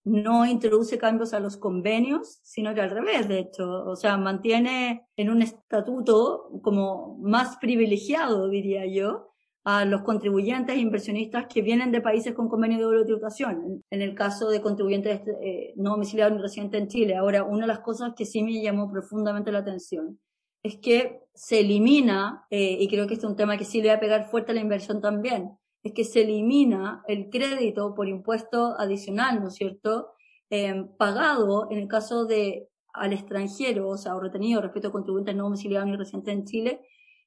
no 0.05 0.45
introduce 0.45 0.97
cambios 0.97 1.33
a 1.33 1.39
los 1.39 1.57
convenios, 1.57 2.39
sino 2.43 2.73
que 2.73 2.81
al 2.81 2.91
revés, 2.91 3.27
de 3.27 3.39
hecho. 3.39 3.85
O 3.85 3.95
sea, 3.95 4.17
mantiene 4.17 5.07
en 5.17 5.29
un 5.31 5.41
estatuto 5.41 6.49
como 6.61 7.17
más 7.21 7.57
privilegiado, 7.57 8.47
diría 8.47 8.85
yo, 8.85 9.31
a 9.63 9.83
los 9.83 10.03
contribuyentes 10.03 10.75
e 10.75 10.79
inversionistas 10.79 11.47
que 11.47 11.63
vienen 11.63 11.91
de 11.91 11.99
países 11.99 12.35
con 12.35 12.47
convenios 12.47 12.79
de 12.79 12.85
doble 12.85 13.03
tributación. 13.03 13.83
En 13.89 14.01
el 14.03 14.13
caso 14.13 14.49
de 14.49 14.61
contribuyentes 14.61 15.21
eh, 15.41 15.73
no 15.75 15.91
domiciliados 15.91 16.35
ni 16.35 16.41
residentes 16.41 16.81
en 16.81 16.87
Chile. 16.87 17.15
Ahora, 17.15 17.43
una 17.43 17.61
de 17.61 17.67
las 17.67 17.79
cosas 17.79 18.13
que 18.15 18.25
sí 18.25 18.43
me 18.43 18.61
llamó 18.61 18.91
profundamente 18.91 19.51
la 19.51 19.59
atención 19.59 20.19
es 20.61 20.77
que 20.77 21.21
se 21.33 21.61
elimina, 21.61 22.45
eh, 22.51 22.77
y 22.79 22.87
creo 22.87 23.07
que 23.07 23.15
este 23.15 23.25
es 23.25 23.29
un 23.29 23.35
tema 23.35 23.57
que 23.57 23.65
sí 23.65 23.81
le 23.81 23.89
va 23.89 23.95
a 23.95 23.99
pegar 23.99 24.29
fuerte 24.29 24.51
a 24.51 24.55
la 24.55 24.61
inversión 24.61 25.01
también, 25.01 25.57
es 25.85 25.93
que 25.93 26.03
se 26.03 26.23
elimina 26.23 27.03
el 27.07 27.29
crédito 27.29 27.93
por 27.93 28.07
impuesto 28.07 28.73
adicional, 28.79 29.39
¿no 29.39 29.49
es 29.49 29.55
cierto?, 29.55 30.09
eh, 30.49 30.83
pagado 30.97 31.67
en 31.69 31.77
el 31.77 31.87
caso 31.87 32.25
de 32.25 32.69
al 32.91 33.13
extranjero, 33.13 33.89
o 33.89 33.97
sea, 33.97 34.15
o 34.15 34.19
retenido 34.19 34.61
respecto 34.61 34.87
a 34.87 34.91
contribuyentes 34.91 35.35
no 35.35 35.43
domiciliados 35.43 35.87
ni 35.87 35.95
residentes 35.95 36.33
en 36.33 36.45
Chile, 36.45 36.81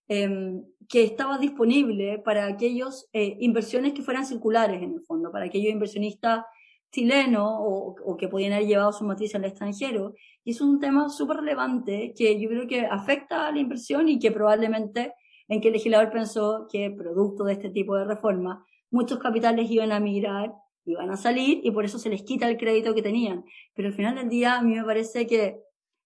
em, 0.09 0.65
que 0.89 1.05
estaba 1.05 1.39
disponible 1.39 2.19
para 2.19 2.47
aquellos 2.47 3.09
eh, 3.13 3.37
inversiones 3.41 3.93
que 3.93 4.03
fueran 4.03 4.27
circulares 4.27 4.83
en 4.83 4.95
el 4.95 5.03
fondo, 5.03 5.31
para 5.31 5.45
aquellos 5.45 5.73
inversionistas 5.73 6.45
chileno 6.91 7.61
o, 7.61 7.95
o, 8.05 8.17
que 8.17 8.29
podían 8.29 8.55
haber 8.55 8.67
llevado 8.67 8.93
su 8.93 9.05
matriz 9.05 9.35
al 9.37 9.45
extranjero. 9.45 10.15
Y 10.43 10.51
es 10.53 10.61
un 10.61 10.81
tema 10.81 11.09
súper 11.11 11.39
relevante 11.39 12.13
que 12.17 12.41
yo 12.41 12.49
creo 12.49 12.67
que 12.67 12.87
afecta 12.87 13.47
a 13.47 13.53
la 13.53 13.61
inversión 13.61 14.09
y 14.09 14.19
que 14.19 14.33
probablemente 14.33 15.13
en 15.49 15.61
que 15.61 15.69
el 15.69 15.75
legislador 15.75 16.11
pensó 16.11 16.69
que 16.71 16.91
producto 16.91 17.45
de 17.45 17.55
este 17.55 17.71
tipo 17.71 17.97
de 17.97 18.05
reforma 18.05 18.65
muchos 18.91 19.19
capitales 19.19 19.71
iban 19.71 19.93
a 19.93 20.01
migrar, 20.01 20.53
iban 20.85 21.11
a 21.11 21.17
salir 21.17 21.61
y 21.63 21.71
por 21.71 21.85
eso 21.85 21.99
se 21.99 22.09
les 22.09 22.23
quita 22.23 22.49
el 22.49 22.57
crédito 22.57 22.95
que 22.95 23.03
tenían. 23.03 23.45
Pero 23.75 23.89
al 23.89 23.95
final 23.95 24.15
del 24.15 24.29
día 24.29 24.57
a 24.57 24.63
mí 24.63 24.75
me 24.75 24.85
parece 24.85 25.27
que 25.27 25.61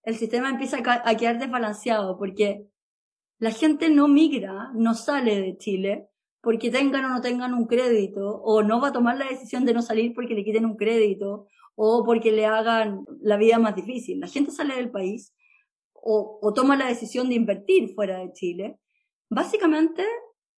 el 0.05 0.17
sistema 0.17 0.51
empieza 0.51 0.79
a 0.79 1.17
quedar 1.17 1.39
desbalanceado 1.39 2.19
porque 2.19 2.67
la 3.39 3.51
gente 3.51 3.91
no 3.91 4.09
migra, 4.09 4.71
no 4.75 4.95
sale 4.95 5.41
de 5.41 5.57
Chile 5.57 6.09
porque 6.41 6.71
tengan 6.71 7.05
o 7.05 7.09
no 7.09 7.21
tengan 7.21 7.55
un 7.55 7.67
crédito, 7.67 8.43
o 8.43 8.65
no 8.65 8.81
va 8.81 8.89
a 8.89 8.93
tomar 8.93 9.17
la 9.17 9.29
decisión 9.29 9.65
de 9.65 9.73
no 9.73 9.81
salir 9.81 10.13
porque 10.13 10.35
le 10.35 10.45
quiten 10.45 10.67
un 10.67 10.77
crédito, 10.77 11.47
o 11.77 12.05
porque 12.05 12.33
le 12.33 12.47
hagan 12.47 13.05
la 13.21 13.37
vida 13.37 13.59
más 13.61 13.77
difícil. 13.77 14.19
La 14.19 14.27
gente 14.27 14.51
sale 14.51 14.75
del 14.75 14.91
país 14.91 15.33
o, 15.95 16.41
o 16.43 16.53
toma 16.53 16.77
la 16.77 16.89
decisión 16.89 17.29
de 17.29 17.37
invertir 17.37 17.95
fuera 17.95 18.19
de 18.19 18.33
Chile, 18.33 18.79
básicamente 19.33 20.07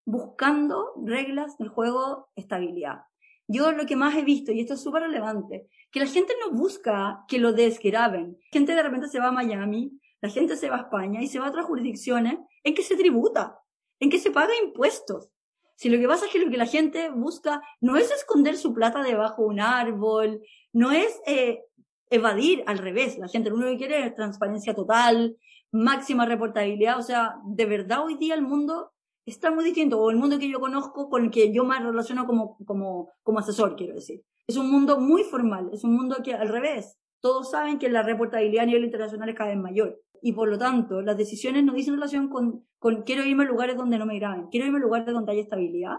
buscando 0.07 0.95
reglas 1.05 1.59
del 1.59 1.69
juego 1.69 2.31
estabilidad. 2.35 3.03
Yo 3.47 3.71
lo 3.73 3.85
que 3.85 3.97
más 3.97 4.17
he 4.17 4.23
visto, 4.23 4.51
y 4.51 4.61
esto 4.61 4.75
es 4.75 4.81
súper 4.81 5.03
relevante, 5.03 5.69
que 5.91 6.01
la 6.01 6.07
gente 6.07 6.33
no 6.41 6.57
busca 6.57 7.23
que 7.29 7.39
lo 7.39 7.53
desgraben. 7.53 8.39
La 8.51 8.59
gente 8.59 8.75
de 8.75 8.83
repente 8.83 9.09
se 9.09 9.21
va 9.21 9.29
a 9.29 9.33
Miami, 9.33 9.93
la 10.23 10.31
gente 10.31 10.57
se 10.57 10.71
va 10.71 10.77
a 10.77 10.81
España 10.83 11.21
y 11.21 11.27
se 11.27 11.39
va 11.39 11.47
a 11.47 11.51
otras 11.51 11.67
jurisdicciones 11.67 12.39
en 12.65 12.75
que 12.75 12.83
se 12.83 12.97
tributa, 12.97 13.59
en 14.01 14.09
que 14.09 14.19
se 14.19 14.31
paga 14.31 14.53
impuestos. 14.65 15.29
Si 15.77 15.91
lo 15.91 15.99
que 15.99 16.09
pasa 16.09 16.27
es 16.27 16.33
que 16.33 16.39
lo 16.39 16.51
que 16.51 16.57
la 16.57 16.67
gente 16.67 17.11
busca 17.11 17.61
no 17.81 17.97
es 17.99 18.11
esconder 18.11 18.57
su 18.57 18.73
plata 18.73 19.03
debajo 19.03 19.43
de 19.43 19.49
un 19.49 19.61
árbol, 19.61 20.41
no 20.73 20.93
es 20.93 21.21
eh, 21.27 21.63
evadir 22.09 22.65
al 22.67 22.79
revés. 22.79 23.19
La 23.19 23.29
gente 23.29 23.51
lo 23.51 23.57
único 23.57 23.73
que 23.73 23.79
quiere 23.79 24.07
es 24.07 24.15
transparencia 24.15 24.75
total, 24.75 25.37
máxima 25.73 26.27
reportabilidad. 26.27 26.99
O 26.99 27.03
sea, 27.03 27.37
de 27.45 27.67
verdad 27.67 28.05
hoy 28.05 28.17
día 28.17 28.35
el 28.35 28.43
mundo 28.43 28.93
está 29.25 29.51
muy 29.51 29.65
distinto, 29.65 30.01
o 30.01 30.11
el 30.11 30.17
mundo 30.17 30.39
que 30.39 30.49
yo 30.51 30.61
conozco 30.61 31.09
con 31.09 31.25
el 31.25 31.31
que 31.31 31.53
yo 31.53 31.65
más 31.65 31.83
relaciono 31.83 32.27
como, 32.27 32.57
como, 32.65 33.11
como 33.23 33.39
asesor, 33.39 33.77
quiero 33.77 33.95
decir. 33.95 34.23
Es 34.47 34.57
un 34.57 34.71
mundo 34.71 34.99
muy 34.99 35.23
formal, 35.23 35.71
es 35.73 35.85
un 35.85 35.95
mundo 35.95 36.17
que 36.25 36.35
al 36.35 36.49
revés, 36.49 36.99
todos 37.21 37.51
saben 37.51 37.79
que 37.79 37.89
la 37.89 38.03
reportabilidad 38.03 38.65
a 38.65 38.67
nivel 38.67 38.85
internacional 38.85 39.29
es 39.29 39.37
cada 39.37 39.51
vez 39.51 39.59
mayor. 39.59 40.01
Y 40.21 40.33
por 40.33 40.49
lo 40.49 40.59
tanto, 40.59 41.03
las 41.03 41.17
decisiones 41.17 41.65
no 41.65 41.73
dicen 41.73 41.95
relación 41.95 42.29
con, 42.29 42.67
con 42.79 43.03
quiero 43.03 43.25
irme 43.25 43.45
a 43.45 43.47
lugares 43.47 43.77
donde 43.77 43.99
no 43.99 44.07
me 44.07 44.19
graben, 44.19 44.49
quiero 44.49 44.67
irme 44.67 44.79
a 44.79 44.83
lugares 44.83 45.07
donde 45.07 45.33
haya 45.33 45.43
estabilidad, 45.43 45.99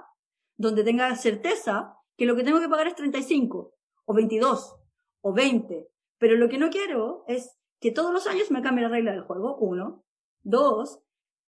donde 0.57 0.83
tenga 0.83 1.15
certeza 1.15 1.95
que 2.17 2.25
lo 2.25 2.35
que 2.35 2.43
tengo 2.43 2.59
que 2.59 2.69
pagar 2.69 2.87
es 2.87 2.95
35, 2.95 3.73
o 4.05 4.13
22, 4.13 4.75
o 5.21 5.33
20. 5.33 5.89
Pero 6.17 6.35
lo 6.35 6.47
que 6.47 6.57
no 6.57 6.69
quiero 6.69 7.23
es 7.27 7.57
que 7.83 7.91
todos 7.91 8.13
los 8.13 8.27
años 8.27 8.49
me 8.49 8.61
cambie 8.61 8.85
la 8.85 8.89
regla 8.89 9.11
del 9.11 9.23
juego, 9.23 9.57
uno. 9.57 10.05
Dos, 10.41 11.01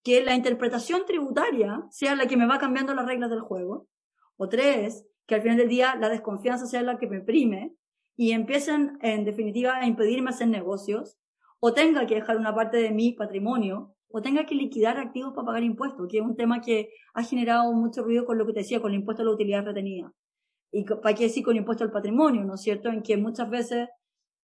que 0.04 0.22
la 0.22 0.36
interpretación 0.36 1.06
tributaria 1.06 1.86
sea 1.92 2.14
la 2.14 2.28
que 2.28 2.36
me 2.36 2.46
va 2.46 2.60
cambiando 2.60 2.94
las 2.94 3.06
reglas 3.06 3.30
del 3.30 3.40
juego. 3.40 3.88
O 4.36 4.50
tres, 4.50 5.08
que 5.28 5.36
al 5.36 5.42
final 5.42 5.56
del 5.56 5.70
día 5.70 5.96
la 5.96 6.10
desconfianza 6.10 6.66
sea 6.66 6.82
la 6.82 6.98
que 6.98 7.08
me 7.08 7.22
prime 7.22 7.74
y 8.18 8.34
empiecen, 8.34 8.98
en 9.02 9.24
definitiva, 9.24 9.78
a 9.78 9.88
impedirme 9.88 10.32
hacer 10.32 10.50
negocios, 10.50 11.18
o 11.62 11.72
tenga 11.72 12.06
que 12.06 12.16
dejar 12.16 12.36
una 12.36 12.54
parte 12.54 12.76
de 12.80 12.92
mi 12.92 13.14
patrimonio, 13.14 13.96
o 14.10 14.22
tenga 14.22 14.46
que 14.46 14.56
liquidar 14.56 14.98
activos 14.98 15.32
para 15.34 15.46
pagar 15.46 15.64
impuestos, 15.64 16.06
que 16.10 16.18
es 16.18 16.24
un 16.24 16.36
tema 16.36 16.60
que 16.60 16.90
ha 17.14 17.24
generado 17.24 17.72
mucho 17.72 18.04
ruido 18.04 18.26
con 18.26 18.38
lo 18.38 18.46
que 18.46 18.52
te 18.52 18.60
decía, 18.60 18.82
con 18.82 18.92
el 18.92 19.00
impuesto 19.00 19.22
a 19.22 19.26
la 19.26 19.32
utilidad 19.32 19.64
retenida. 19.64 20.12
Y 20.70 20.84
para 20.84 21.16
qué 21.16 21.24
decir 21.24 21.46
con 21.46 21.54
el 21.54 21.60
impuesto 21.60 21.86
al 21.86 21.92
patrimonio, 21.92 22.44
¿no 22.44 22.56
es 22.56 22.62
cierto? 22.62 22.90
En 22.90 23.04
que 23.04 23.16
muchas 23.16 23.50
veces 23.50 23.88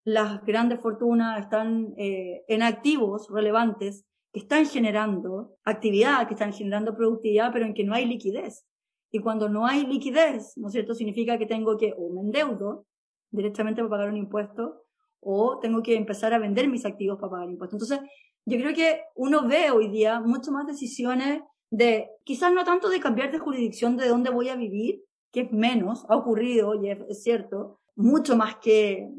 las 0.04 0.44
grandes 0.46 0.80
fortunas 0.80 1.40
están 1.40 1.94
eh, 1.98 2.44
en 2.48 2.64
activos 2.64 3.28
relevantes 3.30 4.06
que 4.34 4.40
están 4.40 4.66
generando 4.66 5.58
actividad, 5.64 6.28
que 6.28 6.34
están 6.34 6.54
generando 6.54 6.96
productividad, 6.96 7.52
pero 7.52 7.66
en 7.66 7.74
que 7.74 7.84
no 7.84 7.94
hay 7.94 8.06
liquidez. 8.06 8.66
Y 9.12 9.20
cuando 9.20 9.50
no 9.50 9.66
hay 9.66 9.86
liquidez, 9.86 10.54
¿no 10.58 10.68
es 10.68 10.74
cierto? 10.74 10.96
Significa 10.96 11.38
que 11.38 11.46
tengo 11.46 11.78
que 11.78 11.94
o 11.98 12.14
me 12.14 12.22
endeudo 12.22 12.86
directamente 13.30 13.82
para 13.82 13.90
pagar 13.90 14.10
un 14.10 14.18
impuesto 14.18 14.86
o 15.20 15.60
tengo 15.60 15.84
que 15.84 15.96
empezar 15.96 16.34
a 16.34 16.40
vender 16.40 16.68
mis 16.68 16.86
activos 16.86 17.20
para 17.20 17.32
pagar 17.32 17.50
impuestos. 17.50 17.82
Entonces, 17.82 18.10
yo 18.46 18.58
creo 18.58 18.74
que 18.74 19.02
uno 19.16 19.48
ve 19.48 19.70
hoy 19.70 19.90
día 19.90 20.20
mucho 20.22 20.52
más 20.52 20.66
decisiones 20.66 21.42
de, 21.70 22.10
quizás 22.24 22.52
no 22.54 22.64
tanto 22.64 22.90
de 22.90 23.00
cambiar 23.00 23.32
de 23.32 23.40
jurisdicción 23.40 23.98
de 23.98 24.08
dónde 24.08 24.32
voy 24.32 24.50
a 24.50 24.56
vivir, 24.56 25.04
que 25.32 25.42
es 25.42 25.52
menos, 25.52 26.06
ha 26.10 26.16
ocurrido 26.16 26.76
y 26.76 26.90
es 26.90 27.24
cierto, 27.24 27.81
mucho 27.96 28.36
más 28.36 28.56
que, 28.58 29.10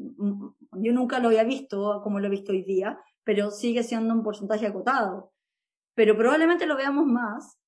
yo 0.73 0.93
nunca 0.93 1.19
lo 1.19 1.27
había 1.27 1.43
visto 1.43 2.01
como 2.03 2.19
lo 2.19 2.27
he 2.27 2.31
visto 2.31 2.51
hoy 2.51 2.63
día, 2.63 2.99
pero 3.23 3.51
sigue 3.51 3.83
siendo 3.83 4.13
un 4.13 4.23
porcentaje 4.23 4.67
acotado. 4.67 5.31
Pero 5.95 6.17
probablemente 6.17 6.65
lo 6.65 6.75
veamos 6.75 7.05
más, 7.05 7.59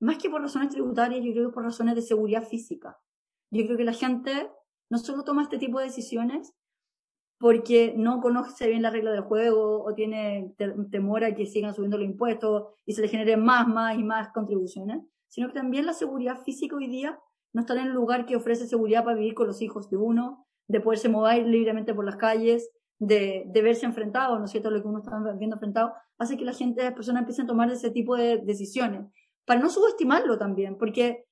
más 0.00 0.18
que 0.18 0.30
por 0.30 0.42
razones 0.42 0.70
tributarias, 0.70 1.24
yo 1.24 1.32
creo 1.32 1.48
que 1.48 1.54
por 1.54 1.64
razones 1.64 1.94
de 1.94 2.02
seguridad 2.02 2.42
física. 2.42 2.98
Yo 3.50 3.64
creo 3.64 3.76
que 3.76 3.84
la 3.84 3.92
gente 3.92 4.50
no 4.90 4.98
solo 4.98 5.24
toma 5.24 5.42
este 5.42 5.58
tipo 5.58 5.78
de 5.78 5.86
decisiones 5.86 6.54
porque 7.38 7.94
no 7.96 8.20
conoce 8.20 8.68
bien 8.68 8.82
la 8.82 8.90
regla 8.90 9.12
del 9.12 9.22
juego 9.22 9.82
o 9.82 9.94
tiene 9.94 10.54
temor 10.90 11.24
a 11.24 11.34
que 11.34 11.46
sigan 11.46 11.74
subiendo 11.74 11.96
los 11.96 12.06
impuestos 12.06 12.74
y 12.84 12.92
se 12.92 13.00
le 13.00 13.08
generen 13.08 13.42
más, 13.42 13.66
más 13.66 13.96
y 13.96 14.04
más 14.04 14.28
contribuciones, 14.28 15.02
sino 15.28 15.48
que 15.48 15.54
también 15.54 15.86
la 15.86 15.94
seguridad 15.94 16.42
física 16.42 16.76
hoy 16.76 16.88
día 16.88 17.18
no 17.54 17.62
está 17.62 17.72
en 17.74 17.86
el 17.86 17.92
lugar 17.92 18.26
que 18.26 18.36
ofrece 18.36 18.66
seguridad 18.66 19.04
para 19.04 19.16
vivir 19.16 19.34
con 19.34 19.46
los 19.46 19.62
hijos 19.62 19.88
de 19.88 19.96
uno, 19.96 20.46
de 20.70 20.80
poderse 20.80 21.08
mover 21.08 21.46
libremente 21.46 21.94
por 21.94 22.04
las 22.04 22.16
calles, 22.16 22.70
de, 22.98 23.44
de 23.46 23.62
verse 23.62 23.86
enfrentado, 23.86 24.38
¿no 24.38 24.44
es 24.44 24.50
cierto? 24.50 24.70
Lo 24.70 24.80
que 24.80 24.88
uno 24.88 24.98
está 24.98 25.18
viendo 25.36 25.56
enfrentado, 25.56 25.94
hace 26.18 26.36
que 26.36 26.44
la 26.44 26.52
gente, 26.52 26.82
las 26.84 26.92
personas 26.92 27.20
empiecen 27.20 27.46
a 27.46 27.48
tomar 27.48 27.70
ese 27.70 27.90
tipo 27.90 28.16
de 28.16 28.38
decisiones. 28.38 29.06
Para 29.44 29.60
no 29.60 29.68
subestimarlo 29.68 30.38
también, 30.38 30.76
porque 30.78 31.24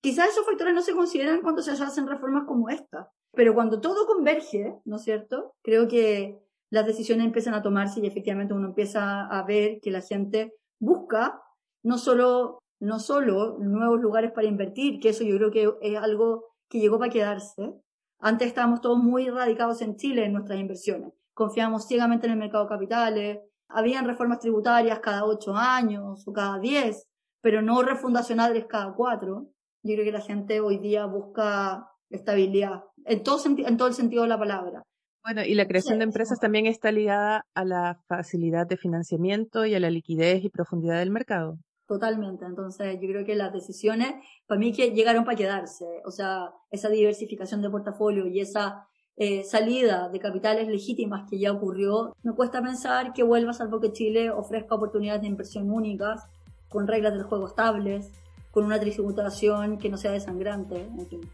quizás 0.00 0.30
esos 0.30 0.44
factores 0.44 0.74
no 0.74 0.82
se 0.82 0.94
consideran 0.94 1.42
cuando 1.42 1.62
se 1.62 1.70
hacen 1.70 2.08
reformas 2.08 2.44
como 2.48 2.68
esta. 2.68 3.12
Pero 3.32 3.54
cuando 3.54 3.80
todo 3.80 4.06
converge, 4.06 4.74
¿no 4.84 4.96
es 4.96 5.02
cierto? 5.02 5.54
Creo 5.62 5.86
que 5.86 6.42
las 6.70 6.86
decisiones 6.86 7.26
empiezan 7.26 7.54
a 7.54 7.62
tomarse 7.62 8.00
y 8.00 8.06
efectivamente 8.06 8.54
uno 8.54 8.68
empieza 8.68 9.26
a 9.26 9.44
ver 9.44 9.80
que 9.80 9.92
la 9.92 10.00
gente 10.00 10.54
busca 10.80 11.40
no 11.84 11.96
solo, 11.98 12.58
no 12.80 12.98
solo 12.98 13.58
nuevos 13.60 14.00
lugares 14.00 14.32
para 14.32 14.48
invertir, 14.48 14.98
que 14.98 15.10
eso 15.10 15.22
yo 15.22 15.36
creo 15.36 15.50
que 15.50 15.70
es 15.80 15.96
algo 15.96 16.46
que 16.68 16.80
llegó 16.80 16.98
para 16.98 17.12
quedarse, 17.12 17.74
antes 18.20 18.48
estábamos 18.48 18.80
todos 18.80 18.98
muy 18.98 19.28
radicados 19.28 19.80
en 19.82 19.96
Chile 19.96 20.24
en 20.24 20.32
nuestras 20.32 20.58
inversiones. 20.58 21.12
Confiábamos 21.34 21.86
ciegamente 21.86 22.26
en 22.26 22.32
el 22.32 22.38
mercado 22.38 22.64
de 22.64 22.70
capitales. 22.70 23.38
Habían 23.68 24.06
reformas 24.06 24.40
tributarias 24.40 24.98
cada 25.00 25.24
ocho 25.24 25.54
años 25.54 26.26
o 26.26 26.32
cada 26.32 26.58
diez, 26.58 27.06
pero 27.40 27.62
no 27.62 27.82
refundacionales 27.82 28.66
cada 28.66 28.92
cuatro. 28.94 29.48
Yo 29.82 29.94
creo 29.94 30.04
que 30.04 30.12
la 30.12 30.20
gente 30.20 30.60
hoy 30.60 30.78
día 30.78 31.06
busca 31.06 31.88
estabilidad, 32.10 32.84
en 33.04 33.22
todo, 33.22 33.40
en 33.46 33.76
todo 33.76 33.88
el 33.88 33.94
sentido 33.94 34.22
de 34.24 34.28
la 34.28 34.38
palabra. 34.38 34.82
Bueno, 35.22 35.42
y 35.44 35.54
la 35.54 35.66
creación 35.66 35.98
de 35.98 36.04
empresas 36.04 36.40
también 36.40 36.66
está 36.66 36.92
ligada 36.92 37.46
a 37.54 37.64
la 37.64 38.00
facilidad 38.08 38.66
de 38.66 38.76
financiamiento 38.76 39.66
y 39.66 39.74
a 39.74 39.80
la 39.80 39.90
liquidez 39.90 40.44
y 40.44 40.50
profundidad 40.50 40.98
del 40.98 41.10
mercado. 41.10 41.58
Totalmente. 41.90 42.44
Entonces, 42.44 43.00
yo 43.00 43.08
creo 43.08 43.24
que 43.24 43.34
las 43.34 43.52
decisiones, 43.52 44.14
para 44.46 44.60
mí, 44.60 44.72
que 44.72 44.92
llegaron 44.92 45.24
para 45.24 45.36
quedarse. 45.36 45.84
O 46.04 46.12
sea, 46.12 46.52
esa 46.70 46.88
diversificación 46.88 47.62
de 47.62 47.68
portafolio 47.68 48.28
y 48.28 48.38
esa 48.38 48.86
eh, 49.16 49.42
salida 49.42 50.08
de 50.08 50.20
capitales 50.20 50.68
legítimas 50.68 51.28
que 51.28 51.40
ya 51.40 51.50
ocurrió, 51.50 52.14
me 52.22 52.32
cuesta 52.32 52.62
pensar 52.62 53.12
que 53.12 53.24
vuelva, 53.24 53.52
salvo 53.54 53.80
que 53.80 53.90
Chile 53.90 54.30
ofrezca 54.30 54.76
oportunidades 54.76 55.22
de 55.22 55.26
inversión 55.26 55.68
únicas, 55.68 56.28
con 56.68 56.86
reglas 56.86 57.14
del 57.14 57.24
juego 57.24 57.48
estables, 57.48 58.12
con 58.52 58.64
una 58.64 58.78
tributación 58.78 59.76
que 59.78 59.88
no 59.88 59.96
sea 59.96 60.12
desangrante, 60.12 60.88
en. 60.96 61.28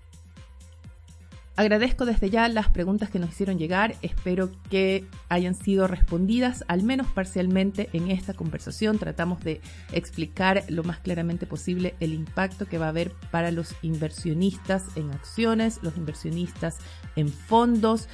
Agradezco 1.56 2.04
desde 2.04 2.28
ya 2.28 2.48
las 2.48 2.68
preguntas 2.68 3.08
que 3.08 3.18
nos 3.18 3.30
hicieron 3.30 3.58
llegar. 3.58 3.96
Espero 4.02 4.50
que 4.68 5.06
hayan 5.30 5.54
sido 5.54 5.86
respondidas, 5.86 6.64
al 6.68 6.82
menos 6.82 7.06
parcialmente, 7.06 7.88
en 7.94 8.10
esta 8.10 8.34
conversación. 8.34 8.98
Tratamos 8.98 9.42
de 9.42 9.62
explicar 9.90 10.64
lo 10.68 10.84
más 10.84 10.98
claramente 10.98 11.46
posible 11.46 11.94
el 11.98 12.12
impacto 12.12 12.66
que 12.66 12.76
va 12.76 12.86
a 12.86 12.90
haber 12.90 13.12
para 13.30 13.50
los 13.52 13.74
inversionistas 13.80 14.84
en 14.96 15.10
acciones, 15.12 15.80
los 15.82 15.96
inversionistas 15.96 16.76
en 17.16 17.30
fondos. 17.30 18.06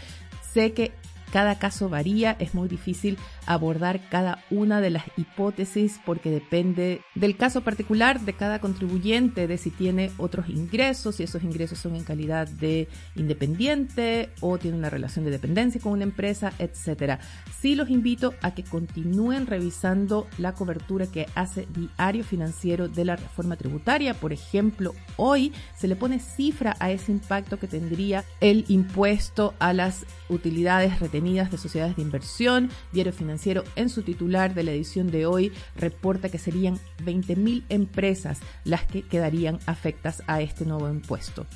Sé 0.53 0.73
que 0.73 0.93
cada 1.33 1.59
caso 1.59 1.89
varía, 1.89 2.37
es 2.39 2.55
muy 2.55 2.69
difícil 2.69 3.17
abordar 3.47 4.07
cada 4.11 4.45
una 4.51 4.83
de 4.83 4.91
las 4.91 5.05
hipótesis 5.17 5.99
porque 6.05 6.31
depende 6.31 7.01
del 7.15 7.39
caso 7.39 7.63
particular 7.63 8.21
de 8.21 8.35
cada 8.35 8.61
contribuyente, 8.61 9.47
de 9.47 9.57
si 9.57 9.71
tiene 9.71 10.11
otros 10.19 10.51
ingresos, 10.51 11.17
si 11.17 11.23
esos 11.23 11.43
ingresos 11.43 11.79
son 11.79 11.97
en 11.97 12.05
calidad 12.05 12.49
de 12.49 12.87
independiente 13.17 14.29
o 14.41 14.59
tiene 14.59 14.77
una 14.77 14.91
relación 14.91 15.25
de 15.25 15.31
dependencia 15.31 15.81
con 15.81 15.93
una 15.93 16.05
empresa, 16.05 16.53
etcétera. 16.59 17.19
Sí 17.61 17.75
los 17.77 17.89
invito 17.89 18.35
a 18.43 18.55
que 18.55 18.63
continúen 18.63 19.47
revisando 19.47 20.29
la 20.37 20.53
cobertura 20.53 21.07
que 21.07 21.27
hace 21.35 21.67
Diario 21.75 22.25
Financiero 22.25 22.89
de 22.89 23.07
la 23.07 23.17
reforma 23.17 23.57
tributaria. 23.57 24.13
Por 24.13 24.35
ejemplo, 24.35 24.95
hoy 25.17 25.53
se 25.79 25.89
le 25.89 25.97
pone 25.97 26.19
cifra 26.19 26.77
a 26.79 26.91
ese 26.91 27.11
impacto 27.11 27.59
que 27.59 27.69
tendría 27.69 28.23
el 28.41 28.67
impuesto 28.69 29.55
a 29.59 29.73
las 29.73 30.05
utilidades 30.29 31.01
retenidas 31.01 31.22
de 31.23 31.57
sociedades 31.57 31.95
de 31.95 32.03
inversión. 32.03 32.69
Diario 32.93 33.13
Financiero 33.13 33.63
en 33.77 33.89
su 33.89 34.03
titular 34.03 34.55
de 34.55 34.65
la 34.65 34.73
edición 34.73 35.11
de 35.11 35.25
hoy 35.25 35.53
reporta 35.77 36.29
que 36.29 36.39
serían 36.39 36.81
20.000 37.05 37.63
empresas 37.69 38.41
las 38.65 38.85
que 38.85 39.03
quedarían 39.03 39.61
afectas 39.67 40.23
a 40.27 40.41
este 40.41 40.67
nuevo 40.67 40.89
impuesto. 40.89 41.47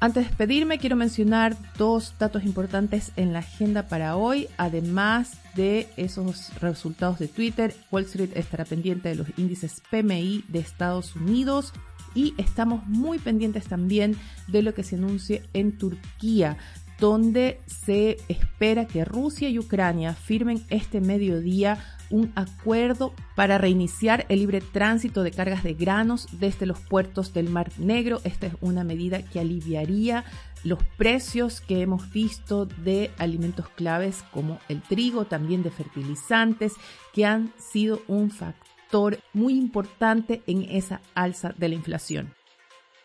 Antes 0.00 0.24
de 0.24 0.28
despedirme, 0.28 0.78
quiero 0.78 0.96
mencionar 0.96 1.56
dos 1.78 2.14
datos 2.18 2.44
importantes 2.44 3.12
en 3.16 3.32
la 3.32 3.38
agenda 3.38 3.88
para 3.88 4.16
hoy. 4.16 4.48
Además 4.58 5.38
de 5.54 5.88
esos 5.96 6.54
resultados 6.60 7.18
de 7.18 7.28
Twitter, 7.28 7.74
Wall 7.90 8.04
Street 8.04 8.32
estará 8.34 8.66
pendiente 8.66 9.08
de 9.08 9.14
los 9.14 9.28
índices 9.38 9.80
PMI 9.90 10.44
de 10.48 10.58
Estados 10.58 11.16
Unidos 11.16 11.72
y 12.14 12.34
estamos 12.36 12.86
muy 12.86 13.18
pendientes 13.18 13.64
también 13.64 14.16
de 14.46 14.62
lo 14.62 14.74
que 14.74 14.82
se 14.82 14.96
anuncie 14.96 15.42
en 15.54 15.78
Turquía 15.78 16.58
donde 16.98 17.60
se 17.66 18.18
espera 18.28 18.86
que 18.86 19.04
Rusia 19.04 19.48
y 19.48 19.58
Ucrania 19.58 20.14
firmen 20.14 20.64
este 20.70 21.00
mediodía 21.00 21.78
un 22.10 22.32
acuerdo 22.36 23.12
para 23.34 23.58
reiniciar 23.58 24.26
el 24.28 24.40
libre 24.40 24.60
tránsito 24.60 25.22
de 25.22 25.30
cargas 25.30 25.64
de 25.64 25.74
granos 25.74 26.28
desde 26.32 26.66
los 26.66 26.78
puertos 26.78 27.32
del 27.32 27.48
Mar 27.48 27.72
Negro. 27.78 28.20
Esta 28.24 28.46
es 28.46 28.54
una 28.60 28.84
medida 28.84 29.22
que 29.22 29.40
aliviaría 29.40 30.24
los 30.62 30.78
precios 30.96 31.60
que 31.60 31.82
hemos 31.82 32.10
visto 32.12 32.66
de 32.66 33.10
alimentos 33.18 33.68
claves 33.70 34.24
como 34.32 34.58
el 34.68 34.80
trigo, 34.82 35.24
también 35.26 35.62
de 35.62 35.70
fertilizantes, 35.70 36.74
que 37.12 37.26
han 37.26 37.52
sido 37.58 38.00
un 38.06 38.30
factor 38.30 39.18
muy 39.32 39.54
importante 39.58 40.42
en 40.46 40.62
esa 40.62 41.00
alza 41.14 41.52
de 41.56 41.68
la 41.68 41.74
inflación. 41.74 42.32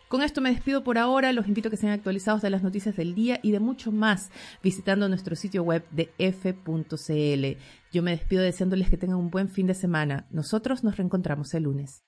Con 0.10 0.24
esto 0.24 0.42
me 0.42 0.50
despido 0.50 0.84
por 0.84 0.98
ahora, 0.98 1.32
los 1.34 1.48
invito 1.48 1.68
a 1.68 1.72
que 1.72 1.78
sean 1.78 1.94
actualizados 1.94 2.42
de 2.42 2.50
las 2.50 2.64
noticias 2.64 2.96
del 2.96 3.14
día 3.14 3.40
y 3.44 3.52
de 3.52 3.60
mucho 3.60 3.92
más 3.92 4.32
visitando 4.64 5.08
nuestro 5.08 5.36
sitio 5.36 5.62
web 5.62 5.86
de 5.92 6.12
f.cl. 6.18 7.62
Yo 7.92 8.02
me 8.02 8.10
despido 8.10 8.42
deseándoles 8.42 8.90
que 8.90 8.98
tengan 8.98 9.20
un 9.20 9.30
buen 9.30 9.50
fin 9.50 9.68
de 9.68 9.76
semana. 9.76 10.26
Nosotros 10.32 10.84
nos 10.84 10.98
reencontramos 10.98 11.54
el 11.54 11.64
lunes. 11.64 12.02